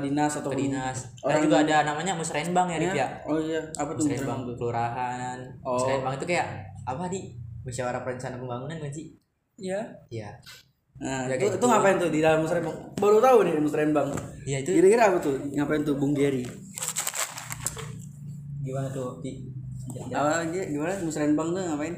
dinas 0.04 0.33
atau 0.37 0.50
ke 0.52 0.59
dinas. 0.59 0.98
Orang 1.24 1.40
Ada 1.40 1.44
juga 1.46 1.56
ada 1.64 1.76
namanya 1.94 2.12
musrenbang 2.12 2.66
ya 2.68 2.76
Rip 2.76 2.92
ya? 2.92 3.06
Oh 3.24 3.38
iya. 3.40 3.61
Apa 3.72 3.90
tuh 3.96 4.04
musrenbang 4.04 4.40
kelurahan. 4.59 5.38
Oh. 5.64 5.78
musrenbang 5.80 6.12
itu 6.18 6.26
kayak 6.28 6.46
apa 6.85 7.09
di? 7.09 7.33
Musyawarah 7.64 8.02
perencanaan 8.04 8.40
pembangunan 8.42 8.76
kan 8.76 8.90
sih? 8.92 9.16
Iya. 9.56 9.80
Iya. 10.12 10.28
Nah 11.00 11.24
Ya, 11.24 11.40
itu, 11.40 11.56
itu. 11.56 11.64
ngapain 11.64 11.96
tuh 11.96 12.12
di 12.12 12.20
dalam 12.20 12.44
musrenbang 12.44 12.76
baru 13.00 13.16
tahu 13.24 13.38
nih 13.48 13.56
musrenbang 13.56 14.12
iya 14.44 14.61
itu 14.61 14.76
kira-kira 14.76 15.09
apa 15.09 15.16
tuh? 15.16 15.33
Ngapain 15.56 15.80
tuh 15.80 15.96
Bung 15.96 16.12
Gary 16.12 16.44
gimana 18.61 18.88
tuh 18.90 19.18
di 19.20 19.49
apa 20.12 20.44
lagi 20.44 20.61
gimana 20.70 20.92
musrenbang 21.03 21.49
tuh 21.51 21.62
ngapain 21.64 21.96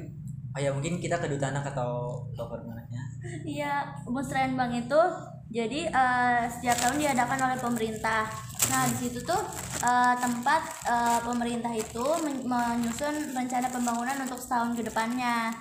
oh 0.53 0.61
ya 0.61 0.71
mungkin 0.73 0.97
kita 0.97 1.17
ke 1.17 1.27
duta 1.29 1.49
anak 1.51 1.65
atau 1.73 2.23
ke 2.33 2.43
anaknya 2.45 3.03
Iya, 3.47 3.75
musrenbang 4.05 4.73
itu 4.75 5.01
jadi 5.49 5.87
eh, 5.87 6.43
setiap 6.49 6.75
tahun 6.77 6.99
diadakan 6.99 7.39
oleh 7.47 7.59
pemerintah. 7.61 8.27
Nah 8.67 8.83
di 8.89 8.97
situ 8.99 9.23
tuh 9.23 9.39
eh, 9.79 10.15
tempat 10.19 10.63
eh, 10.85 11.21
pemerintah 11.23 11.71
itu 11.71 12.03
men- 12.25 12.43
menyusun 12.43 13.31
rencana 13.31 13.69
pembangunan 13.69 14.17
untuk 14.21 14.39
setahun 14.39 14.75
ke 14.75 14.83
depannya. 14.83 15.55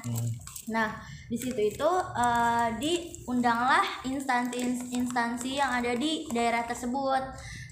Nah 0.68 0.90
di 1.28 1.38
situ 1.38 1.60
itu 1.60 1.90
eh, 2.18 2.68
diundanglah 2.82 3.86
instansi-instansi 4.04 5.52
yang 5.60 5.72
ada 5.72 5.94
di 5.94 6.26
daerah 6.32 6.66
tersebut. 6.66 7.22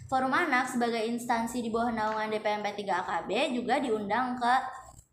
Forum 0.09 0.33
Anak 0.33 0.65
sebagai 0.65 1.05
instansi 1.05 1.61
di 1.61 1.69
bawah 1.69 1.93
naungan 1.93 2.33
DPMP 2.33 2.81
3 2.81 3.01
AKB 3.05 3.29
juga 3.53 3.77
diundang 3.77 4.33
ke 4.33 4.53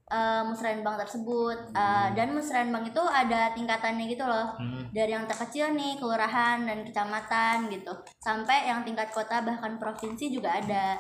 eh, 0.09 0.43
musrenbang 0.49 0.97
tersebut. 0.97 1.77
Eh, 1.77 2.09
dan 2.17 2.33
musrenbang 2.33 2.81
itu 2.81 3.03
ada 3.05 3.53
tingkatannya 3.53 4.05
gitu 4.09 4.25
loh. 4.25 4.57
Hmm. 4.57 4.89
dari 4.97 5.13
yang 5.13 5.29
terkecil 5.29 5.77
nih 5.77 6.01
kelurahan 6.01 6.65
dan 6.65 6.81
kecamatan 6.81 7.69
gitu. 7.69 7.93
Sampai 8.25 8.65
yang 8.65 8.81
tingkat 8.89 9.13
kota 9.13 9.45
bahkan 9.45 9.77
provinsi 9.77 10.33
juga 10.33 10.57
ada. 10.57 10.97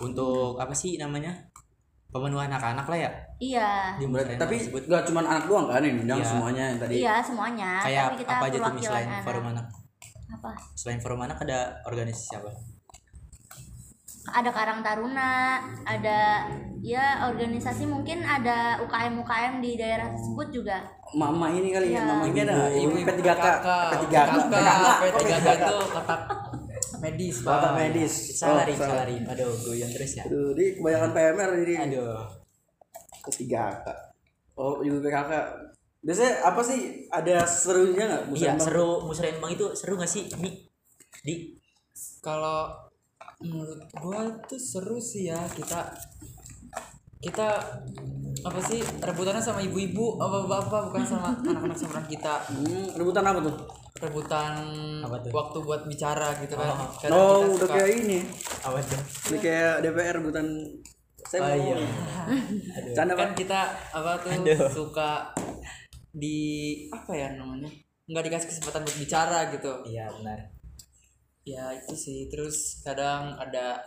Untuk 0.00 0.56
apa 0.56 0.72
sih 0.72 0.96
namanya? 0.96 1.36
Pemenuhan 2.08 2.46
anak-anak 2.48 2.86
lah 2.88 2.98
ya? 3.04 3.10
Iya. 3.36 3.70
Di 4.00 4.06
musrenbang 4.08 4.40
tapi 4.40 4.56
tersebut. 4.64 4.88
gak 4.88 5.04
cuma 5.12 5.20
anak 5.20 5.44
doang 5.44 5.68
kan 5.68 5.84
yang 5.84 6.00
undang 6.00 6.24
Iya. 6.24 6.28
semuanya 6.32 6.64
yang 6.72 6.78
tadi. 6.80 6.94
Iya 7.04 7.14
semuanya. 7.20 7.70
Kayak 7.84 8.04
tapi 8.08 8.16
kita 8.24 8.32
apa 8.32 8.44
aja 8.48 8.48
tuh 8.48 8.56
Mi, 8.56 8.64
perwakilan 8.64 8.88
selain 8.88 9.08
anak. 9.12 9.24
forum 9.28 9.44
anak? 9.52 9.66
Apa? 10.40 10.50
Selain 10.72 11.00
forum 11.04 11.20
anak 11.20 11.38
ada 11.44 11.58
organisasi 11.84 12.32
apa 12.40 12.73
ada 14.24 14.48
Karang 14.48 14.80
Taruna 14.80 15.60
ada 15.84 16.48
ya 16.80 17.28
organisasi 17.28 17.84
mungkin 17.84 18.20
ada 18.20 18.80
UKM 18.80 19.20
UKM 19.20 19.54
di 19.60 19.76
daerah 19.76 20.12
tersebut 20.12 20.48
juga. 20.50 20.80
Mama 21.12 21.48
ini 21.48 21.70
kali 21.70 21.92
ya 21.92 22.00
Iya. 22.00 22.02
mama 22.04 22.24
ini 22.26 22.40
ada 22.40 22.68
ibu 22.70 22.94
P3K 22.94 23.44
P3K 23.64 24.30
P3K 25.00 25.52
itu 25.54 25.76
kotak 25.88 26.20
medis 27.00 27.36
Kotak 27.40 27.72
medis. 27.74 28.14
Salari 28.34 28.72
Oh, 28.72 28.80
salah. 28.80 29.04
salari. 29.04 29.16
Aduh 29.22 29.52
goyang 29.60 29.92
terus 29.92 30.12
ya. 30.16 30.24
Aduh, 30.24 30.52
di 30.52 30.74
kebanyakan 30.74 31.10
PMR 31.12 31.50
jadi 31.60 31.74
aduh. 31.84 32.16
P3K 33.24 33.54
oh 34.54 34.80
ibu 34.80 34.98
PKK 35.00 35.30
biasanya 36.00 36.32
apa 36.44 36.60
sih? 36.60 36.80
Ada 37.08 37.44
serunya 37.44 38.04
nggak? 38.04 38.22
Iya 38.34 38.52
seru. 38.56 39.04
Musrenbang 39.04 39.52
itu 39.52 39.66
seru 39.72 39.96
gak 39.96 40.06
sih 40.06 40.28
mi? 40.36 40.52
Di? 41.24 41.56
Kalau 42.20 42.68
menurut 43.40 43.80
gua 43.94 44.18
tuh 44.42 44.56
seru 44.56 44.96
sih 44.96 45.26
ya 45.26 45.40
kita 45.48 45.90
kita 47.16 47.48
apa 48.40 48.60
sih 48.60 48.78
rebutannya 49.00 49.40
sama 49.40 49.58
ibu-ibu 49.58 50.18
apa 50.18 50.44
bapak 50.44 50.80
bukan 50.86 51.02
sama 51.02 51.28
anak-anak 51.42 51.72
seumuran 51.74 52.06
kita 52.06 52.34
Hmm, 52.46 52.86
rebutan 52.92 53.24
apa 53.24 53.40
tuh? 53.40 53.56
rebutan 53.96 54.52
Apa 55.00 55.16
tuh? 55.18 55.30
waktu 55.30 55.58
buat 55.60 55.82
bicara 55.84 56.36
gitu 56.36 56.52
kan 56.52 56.68
Oh. 56.68 56.90
Kadang 56.94 57.14
Oh, 57.14 57.24
kita 57.24 57.46
udah 57.46 57.56
suka- 57.56 57.74
kayak 57.74 57.90
ini. 57.96 58.18
apa 58.60 58.78
tuh 58.82 59.00
Udah 59.24 59.40
kayak 59.40 59.74
DPR 59.80 60.14
rebutan 60.14 60.46
saya 61.24 61.40
Oh, 61.42 61.56
iya. 61.56 61.76
Canda 62.96 63.14
kan 63.14 63.32
kita 63.32 63.60
apa 63.88 64.10
tuh 64.18 64.30
Aduh. 64.34 64.68
suka 64.68 65.32
di 66.10 66.38
apa 66.88 67.10
ya 67.10 67.32
namanya 67.32 67.70
nggak 68.04 68.24
dikasih 68.24 68.48
kesempatan 68.48 68.84
buat 68.84 68.98
bicara 68.98 69.38
gitu 69.48 69.72
iya 69.84 70.04
benar 70.12 70.38
ya 71.44 71.72
itu 71.72 71.94
sih. 71.94 72.26
Terus 72.28 72.80
kadang 72.80 73.36
ada 73.36 73.80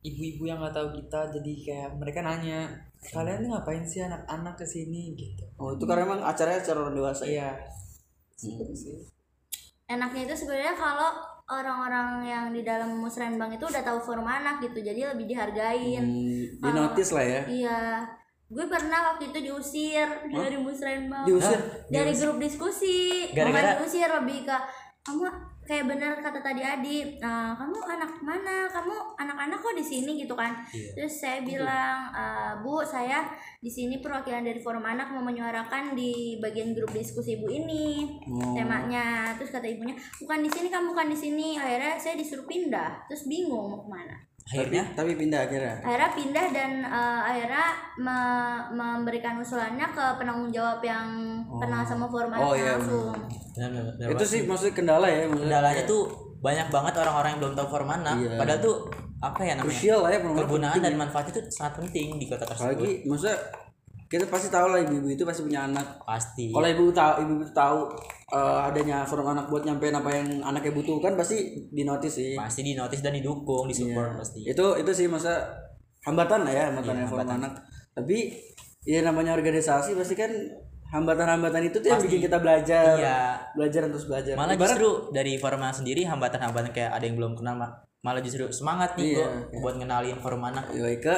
ibu-ibu 0.00 0.46
yang 0.46 0.62
nggak 0.62 0.74
tahu 0.74 0.88
kita 0.94 1.20
jadi 1.34 1.52
kayak 1.66 1.90
mereka 1.98 2.22
nanya 2.22 2.70
kalian 3.06 3.42
tuh 3.42 3.50
ngapain 3.54 3.82
sih 3.82 4.02
anak-anak 4.02 4.54
ke 4.54 4.66
sini 4.66 5.14
gitu. 5.14 5.44
Oh, 5.58 5.74
itu 5.74 5.82
karena 5.82 6.06
emang 6.06 6.22
acaranya 6.22 6.62
acara 6.62 6.78
orang 6.82 6.96
dewasa. 6.96 7.22
ya? 7.26 7.30
iya. 7.30 7.50
Sih. 8.38 9.06
Enaknya 9.86 10.26
itu 10.26 10.34
sebenarnya 10.34 10.74
kalau 10.74 11.10
orang-orang 11.46 12.26
yang 12.26 12.44
di 12.50 12.66
dalam 12.66 12.98
musrenbang 12.98 13.54
itu 13.54 13.62
udah 13.62 13.82
tahu 13.86 14.02
forum 14.02 14.26
anak 14.26 14.58
gitu 14.58 14.82
jadi 14.82 15.14
lebih 15.14 15.30
dihargain. 15.30 16.02
Hmm, 16.02 16.42
di 16.58 16.70
notice 16.74 17.14
lah 17.14 17.22
ya. 17.22 17.42
iya. 17.46 17.80
Gue 18.46 18.66
pernah 18.70 19.14
waktu 19.14 19.34
itu 19.34 19.38
diusir 19.42 20.06
dari 20.34 20.58
musrenbang 20.58 21.26
Diusir. 21.26 21.58
dari 21.90 22.14
grup 22.14 22.38
diskusi. 22.38 23.30
Gara-gara- 23.30 23.78
diusir 23.78 24.06
lebih 24.06 24.46
ke 24.46 24.56
kamu 25.06 25.22
kayak 25.66 25.84
benar 25.84 26.14
kata 26.16 26.38
tadi 26.38 26.62
Adi 26.62 27.18
"Nah, 27.18 27.52
kamu 27.52 27.74
anak 27.84 28.12
mana? 28.22 28.70
Kamu 28.70 29.18
anak-anak 29.18 29.58
kok 29.58 29.74
di 29.74 29.82
sini? 29.82 30.22
Gitu 30.22 30.32
kan. 30.32 30.54
Iya. 30.70 30.94
terus 30.94 31.14
saya 31.18 31.42
bilang 31.42 32.08
"Eh, 32.14 32.52
bu 32.62 32.80
saya 32.80 33.26
di 33.58 33.68
sini 33.68 33.98
perwakilan 33.98 34.46
dari 34.46 34.62
forum 34.62 34.86
anak 34.86 35.10
mau 35.10 35.20
menyuarakan 35.20 35.92
di 35.92 36.38
bagian 36.38 36.70
grup 36.70 36.94
diskusi 36.94 37.34
ibu 37.34 37.50
ini 37.50 38.06
Oh. 38.30 38.54
temanya. 38.54 39.34
Terus 39.34 39.50
kata 39.50 39.66
ibunya 39.66 39.92
bukan 40.16 40.38
di 40.40 40.50
sini 40.50 40.70
kamu 40.70 40.94
bukan 40.94 41.10
di 41.10 41.18
sini. 41.18 41.48
Akhirnya 41.58 41.98
saya 41.98 42.14
disuruh 42.14 42.46
pindah 42.46 43.04
terus 43.04 43.26
bingung 43.26 43.66
mau 43.66 43.82
ke 43.82 43.90
mana 43.90 44.16
akhirnya 44.46 44.82
Tapi 44.94 45.12
pindah 45.12 45.40
akhirnya. 45.42 45.74
akhirnya 45.80 46.10
pindah 46.12 46.46
dan 46.50 46.70
eh, 46.80 47.20
akhirnya 47.24 47.66
me- 47.98 48.64
memberikan 48.70 49.34
usulannya 49.36 49.86
ke 49.88 50.04
penanggung 50.16 50.48
jawab 50.48 50.78
yang 50.80 51.06
kenal 51.52 51.82
sama 51.82 52.06
forum 52.06 52.30
anak 52.30 52.40
Oh, 52.40 52.54
iya, 52.54 52.74
langsung 52.74 53.10
benar, 53.52 53.68
benar, 53.68 53.84
benar 53.98 54.08
Itu 54.12 54.24
sih 54.24 54.40
maksudnya 54.44 54.74
kendala 54.74 55.06
ya, 55.06 55.26
maksudnya. 55.26 55.42
kendalanya 55.50 55.82
tuh 55.84 56.02
banyak 56.38 56.68
banget 56.68 56.94
orang-orang 56.96 57.28
yang 57.28 57.40
belum 57.42 57.54
tahu 57.54 57.68
forum 57.68 57.90
anak 57.92 58.14
Iya. 58.16 58.36
padahal 58.36 58.60
tuh 58.62 58.76
apa 59.16 59.40
ya 59.40 59.52
namanya 59.56 59.94
lah 59.96 60.10
ya 60.12 60.18
kegunaan 60.20 60.46
penting 60.70 60.84
dan 60.84 60.92
ya. 60.92 60.98
manfaatnya 61.00 61.32
itu 61.32 61.42
sangat 61.50 61.72
penting 61.78 62.06
di 62.14 62.26
kota 62.26 62.44
tersebut 62.44 62.70
Apalagi 62.70 62.92
maksudnya 63.02 63.36
kita 64.06 64.24
pasti 64.26 64.48
tahu 64.48 64.66
lah 64.68 64.78
ibu-ibu 64.78 65.08
itu 65.10 65.22
pasti 65.22 65.42
punya 65.42 65.66
anak. 65.66 65.86
pasti 66.00 66.44
Kalau 66.48 66.68
ibu 66.68 66.84
tahu 66.92 67.12
ibu 67.20 67.32
itu 67.40 67.50
tahu 67.50 67.78
eh, 68.28 68.38
adanya 68.64 69.02
forum 69.02 69.28
anak 69.28 69.46
buat 69.46 69.62
nyampein 69.62 69.92
apa 69.92 70.10
yang 70.10 70.26
anaknya 70.40 70.72
butuhkan 70.72 71.14
pasti 71.14 71.36
di 71.66 71.82
notice 71.82 72.16
sih. 72.16 72.32
pasti 72.34 72.60
di 72.60 72.72
notice 72.72 73.00
dan 73.00 73.12
didukung 73.12 73.66
disupport 73.66 74.18
pasti 74.18 74.42
Itu 74.42 74.74
itu 74.74 74.90
sih 74.92 75.06
masa 75.06 75.46
hambatan 76.02 76.42
lah 76.42 76.52
ya 76.52 76.62
hambatan 76.68 76.92
Iya, 76.92 76.98
yang 76.98 77.08
forum 77.08 77.22
hambatan. 77.24 77.38
anak. 77.40 77.52
Tapi 77.92 78.16
ya 78.84 79.00
namanya 79.00 79.32
organisasi 79.32 79.94
pasti 79.94 80.14
kan 80.14 80.30
hambatan-hambatan 80.86 81.62
itu 81.64 81.76
tuh 81.76 81.88
yang 81.88 81.98
bikin 81.98 82.20
kita 82.22 82.38
belajar. 82.38 82.94
iya 82.94 83.18
Belajar 83.52 83.80
dan 83.82 83.90
terus 83.90 84.06
belajar. 84.06 84.34
malah 84.34 84.54
Ibarat- 84.54 84.74
justru 84.74 84.90
dari 85.10 85.32
forum 85.36 85.60
anak 85.60 85.76
sendiri 85.76 86.02
hambatan-hambatan 86.04 86.70
kayak 86.70 86.90
ada 86.92 87.02
yang 87.02 87.16
belum 87.16 87.34
kenal 87.34 87.54
ma- 87.54 87.74
malah 88.00 88.20
justru 88.20 88.46
semangat 88.50 88.94
nih 88.94 89.18
Iya, 89.18 89.26
gua 89.50 89.60
buat 89.60 89.74
ngenalin 89.76 90.18
forum 90.20 90.42
anak 90.44 90.70
Yoi, 90.70 90.98
ke 90.98 91.10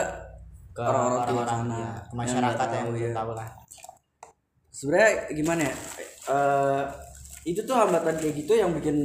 ke 0.71 0.81
Orang-orang 0.81 1.21
tua 1.27 1.37
orang-orang 1.37 1.59
sana. 1.59 1.75
ya, 1.75 1.90
ke 1.90 2.01
Yang 2.07 2.16
masyarakat 2.16 2.57
nggak 2.59 2.73
yang 2.73 2.87
tahu, 2.87 2.97
ya. 2.99 3.12
tahu 3.12 3.31
lah 3.35 3.49
sebenarnya 4.71 5.11
gimana 5.33 5.62
ya 5.64 5.75
Eh, 6.28 6.84
itu 7.48 7.64
tuh 7.64 7.72
hambatan 7.72 8.12
kayak 8.20 8.44
gitu 8.44 8.52
yang 8.52 8.76
bikin 8.76 8.96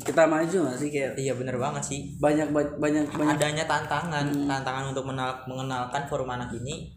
kita 0.00 0.24
maju 0.24 0.72
gak 0.72 0.78
sih 0.80 0.88
kayak 0.88 1.12
iya 1.20 1.36
bener 1.36 1.60
banget 1.60 1.84
sih. 1.84 2.00
Banyak 2.16 2.48
ba- 2.48 2.76
banyak 2.80 3.04
banyak. 3.12 3.36
Adanya 3.36 3.64
tantangan 3.68 4.24
Hmm. 4.24 4.48
tantangan 4.48 4.88
untuk 4.88 5.04
menal- 5.04 5.44
mengenalkan 5.44 6.08
forum 6.08 6.32
anak 6.32 6.48
ini 6.56 6.88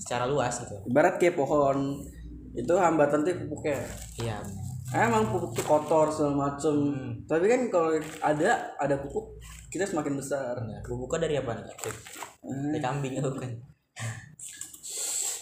secara 0.00 0.24
luas 0.24 0.64
gitu. 0.64 0.80
Ibarat 0.88 1.20
kayak 1.20 1.36
pohon 1.36 2.00
itu 2.56 2.72
hambatan 2.72 3.20
tuh 3.20 3.36
pupuknya 3.44 3.78
iya. 4.16 4.40
Emang 4.90 5.28
pupuk 5.28 5.54
tuh 5.54 5.66
kotor 5.68 6.08
segala 6.10 6.50
macem. 6.50 6.74
Hmm. 6.90 7.12
tapi 7.28 7.46
kan 7.46 7.60
kalau 7.70 7.94
ada 8.24 8.50
ada 8.74 8.96
pupuk 8.98 9.36
kita 9.68 9.84
semakin 9.84 10.16
besar. 10.16 10.56
Benar 10.56 10.82
bubuknya 10.82 11.28
dari 11.28 11.36
apa 11.36 11.52
nih 11.54 11.66
dari 12.72 12.80
kambing 12.80 13.20
oh, 13.20 13.30
bukan 13.30 13.52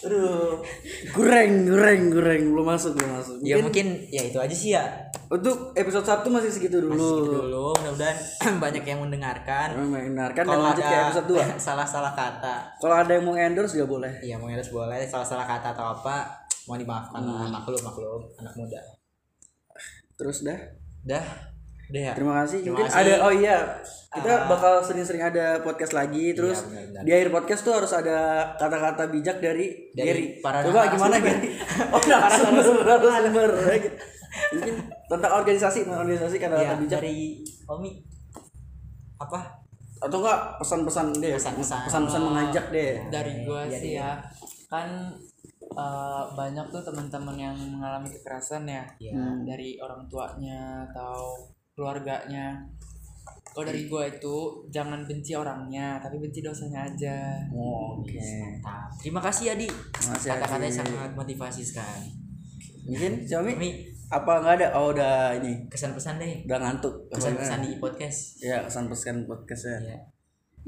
aduh. 0.05 0.63
Goreng 1.11 1.67
goreng 1.67 2.01
goreng. 2.13 2.41
Belum 2.53 2.65
masuk 2.67 2.95
belum 2.95 3.09
masuk. 3.19 3.35
Ya 3.41 3.59
mungkin 3.59 3.67
mungkin 3.99 4.13
ya 4.13 4.21
itu 4.27 4.37
aja 4.39 4.55
sih 4.55 4.71
ya. 4.77 4.83
Untuk 5.29 5.73
episode 5.77 6.05
1 6.07 6.25
masih 6.31 6.51
segitu 6.53 6.79
dulu. 6.79 6.95
Masih 6.95 7.09
segitu 7.11 7.37
dulu 7.43 7.67
mudah-mudahan 7.75 8.17
banyak 8.63 8.83
yang 8.87 8.99
mendengarkan. 9.03 9.67
Mendengarkan 9.75 10.43
dan 10.45 10.51
kalau 10.53 10.63
lanjut 10.69 10.85
ke 10.85 10.95
episode 10.95 11.27
2 11.27 11.57
salah-salah 11.67 12.13
kata. 12.13 12.55
Kalau 12.77 12.95
ada 12.95 13.11
yang 13.11 13.23
mau 13.25 13.35
endorse 13.35 13.75
juga 13.75 13.87
boleh. 13.87 14.13
Iya 14.23 14.35
mau 14.39 14.47
harus 14.47 14.69
boleh. 14.71 15.03
Salah-salah 15.09 15.45
kata 15.49 15.73
atau 15.73 15.85
apa 15.99 16.47
mau 16.69 16.77
dimaafkan 16.77 17.21
lah. 17.25 17.49
Hmm. 17.49 17.55
maklum 17.57 17.81
maklum 17.81 18.21
anak 18.39 18.53
muda. 18.55 18.79
Terus 20.15 20.45
dah? 20.45 20.59
Dah 21.03 21.48
udah 21.89 22.01
ya 22.03 22.13
terima 22.13 22.33
kasih 22.39 22.57
Terima 22.59 22.69
mungkin 22.71 22.85
kasih. 22.87 22.99
ada 22.99 23.13
oh 23.19 23.33
iya 23.33 23.57
kita 24.09 24.25
Ah. 24.27 24.39
bakal 24.47 24.73
sering-sering 24.79 25.21
ada 25.23 25.45
podcast 25.59 25.91
lagi 25.91 26.33
terus 26.33 26.61
Iya, 26.61 26.69
benar-benar. 26.87 27.01
di 27.01 27.11
akhir 27.11 27.29
podcast 27.29 27.61
tuh 27.61 27.73
harus 27.75 27.91
ada 27.91 28.17
kata-kata 28.55 29.03
bijak 29.07 29.37
dari, 29.37 29.89
Dari 29.91 30.01
Gary 30.03 30.25
para 30.39 30.61
coba 30.61 30.85
gimana. 30.87 31.17
Gary 31.17 31.49
oh 31.93 32.01
narasumber 32.03 32.57
narasumber 32.85 33.51
mungkin 34.49 34.75
tentang 35.07 35.31
organisasi 35.35 35.79
organisasi 35.85 36.35
ya, 36.35 36.41
kata-kata 36.43 36.73
bijak 36.79 36.99
dari 36.99 37.17
Omi 37.65 37.91
apa 39.17 39.39
atau 39.99 40.17
enggak 40.17 40.39
pesan-pesan 40.57 41.05
deh 41.15 41.33
Pesan-pesan. 41.35 41.79
pesan-pesan 41.85 42.21
mengajak 42.23 42.65
deh 42.69 42.91
dari 43.09 43.43
gua 43.43 43.61
iya, 43.63 43.75
sih 43.75 43.91
iya. 43.91 43.99
ya 43.99 44.11
kan 44.67 44.89
eh, 45.59 46.23
banyak 46.31 46.65
tuh 46.69 46.81
teman-teman 46.81 47.35
yang 47.35 47.53
mengalami 47.53 48.09
kekerasan 48.09 48.63
ya 48.63 48.85
ya 48.97 49.11
Hmm. 49.11 49.43
dari 49.43 49.75
orang 49.75 50.07
tuanya 50.07 50.87
atau 50.87 51.35
keluarganya. 51.79 52.59
Kalau 53.55 53.65
dari 53.65 53.87
gua 53.87 54.03
itu 54.05 54.67
jangan 54.67 55.07
benci 55.07 55.31
orangnya 55.33 55.97
tapi 56.03 56.19
benci 56.19 56.43
dosanya 56.43 56.83
aja. 56.83 57.39
Oh, 57.55 58.03
oke. 58.03 58.19
Mantap. 58.19 58.91
Terima 58.99 59.23
kasih 59.23 59.55
Adi 59.55 59.67
Makasih, 59.71 60.27
kata-katanya 60.35 60.67
Adi. 60.67 60.79
sangat 60.83 61.11
motivasi 61.15 61.61
sekali. 61.63 62.11
Mungkin 62.83 63.23
Xiaomi 63.23 63.55
Omi 63.55 63.71
apa 64.09 64.31
enggak 64.43 64.55
ada? 64.59 64.67
Oh 64.75 64.91
udah 64.91 65.33
ini. 65.39 65.65
Kesan-pesan 65.71 66.19
deh. 66.19 66.45
Udah 66.45 66.59
ngantuk. 66.59 67.07
Kesan-pesan 67.09 67.63
di 67.63 67.71
podcast. 67.79 68.43
Ya 68.43 68.59
kesan-pesan 68.67 69.23
podcastnya 69.23 69.79
ya. 69.87 69.99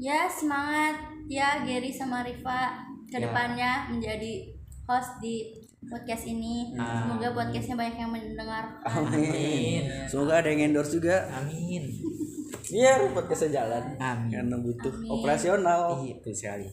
Ya 0.00 0.20
semangat. 0.26 0.96
Ya 1.28 1.60
Gary 1.62 1.92
sama 1.92 2.24
Riva. 2.24 2.90
Ya. 3.12 3.20
ke 3.20 3.28
depannya 3.28 3.92
menjadi 3.92 4.56
host 4.88 5.20
di 5.20 5.52
podcast 5.82 6.24
ini 6.24 6.74
Ah. 6.74 7.04
semoga 7.04 7.28
podcastnya 7.32 7.74
banyak 7.74 7.96
yang 7.98 8.10
mendengar 8.10 8.64
amin 8.84 9.82
semoga 10.06 10.38
ada 10.38 10.48
yang 10.48 10.70
endorse 10.70 10.92
juga 10.92 11.26
amin 11.32 11.84
Iya, 12.72 13.12
podcastnya 13.12 13.60
jalan. 13.60 13.84
Amin. 14.00 14.32
Karena 14.32 14.56
butuh 14.56 14.88
Amin. 14.88 15.12
operasional. 15.12 15.92
Iya, 16.00 16.14
betul 16.16 16.32
sekali. 16.32 16.64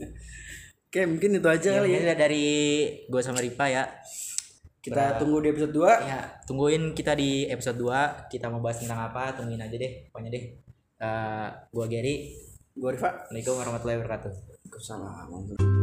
Oke, 0.88 1.02
mungkin 1.04 1.36
itu 1.36 1.48
aja 1.50 1.70
Ya, 1.70 1.76
kali 1.76 1.92
ya. 1.92 2.16
dari 2.16 2.48
gue 3.04 3.20
sama 3.20 3.44
Ripa 3.44 3.68
ya. 3.68 3.84
Kita 4.80 5.20
tunggu 5.20 5.44
di 5.44 5.52
episode 5.52 5.76
2. 5.76 5.92
Ya, 6.00 6.20
tungguin 6.48 6.96
kita 6.96 7.20
di 7.20 7.52
episode 7.52 7.76
2. 7.76 8.32
Kita 8.32 8.48
mau 8.48 8.64
bahas 8.64 8.80
tentang 8.80 9.12
apa? 9.12 9.36
Tungguin 9.36 9.60
aja 9.60 9.76
deh, 9.76 10.08
pokoknya 10.08 10.32
deh. 10.32 10.44
Eh, 11.00 11.48
gua 11.68 11.86
Gary. 11.88 12.32
Gua 12.72 12.96
Rifa. 12.96 13.28
Assalamualaikum 13.28 13.54
warahmatullahi 13.60 13.98
wabarakatuh. 14.00 14.32
Waalaikumsalam. 14.32 15.79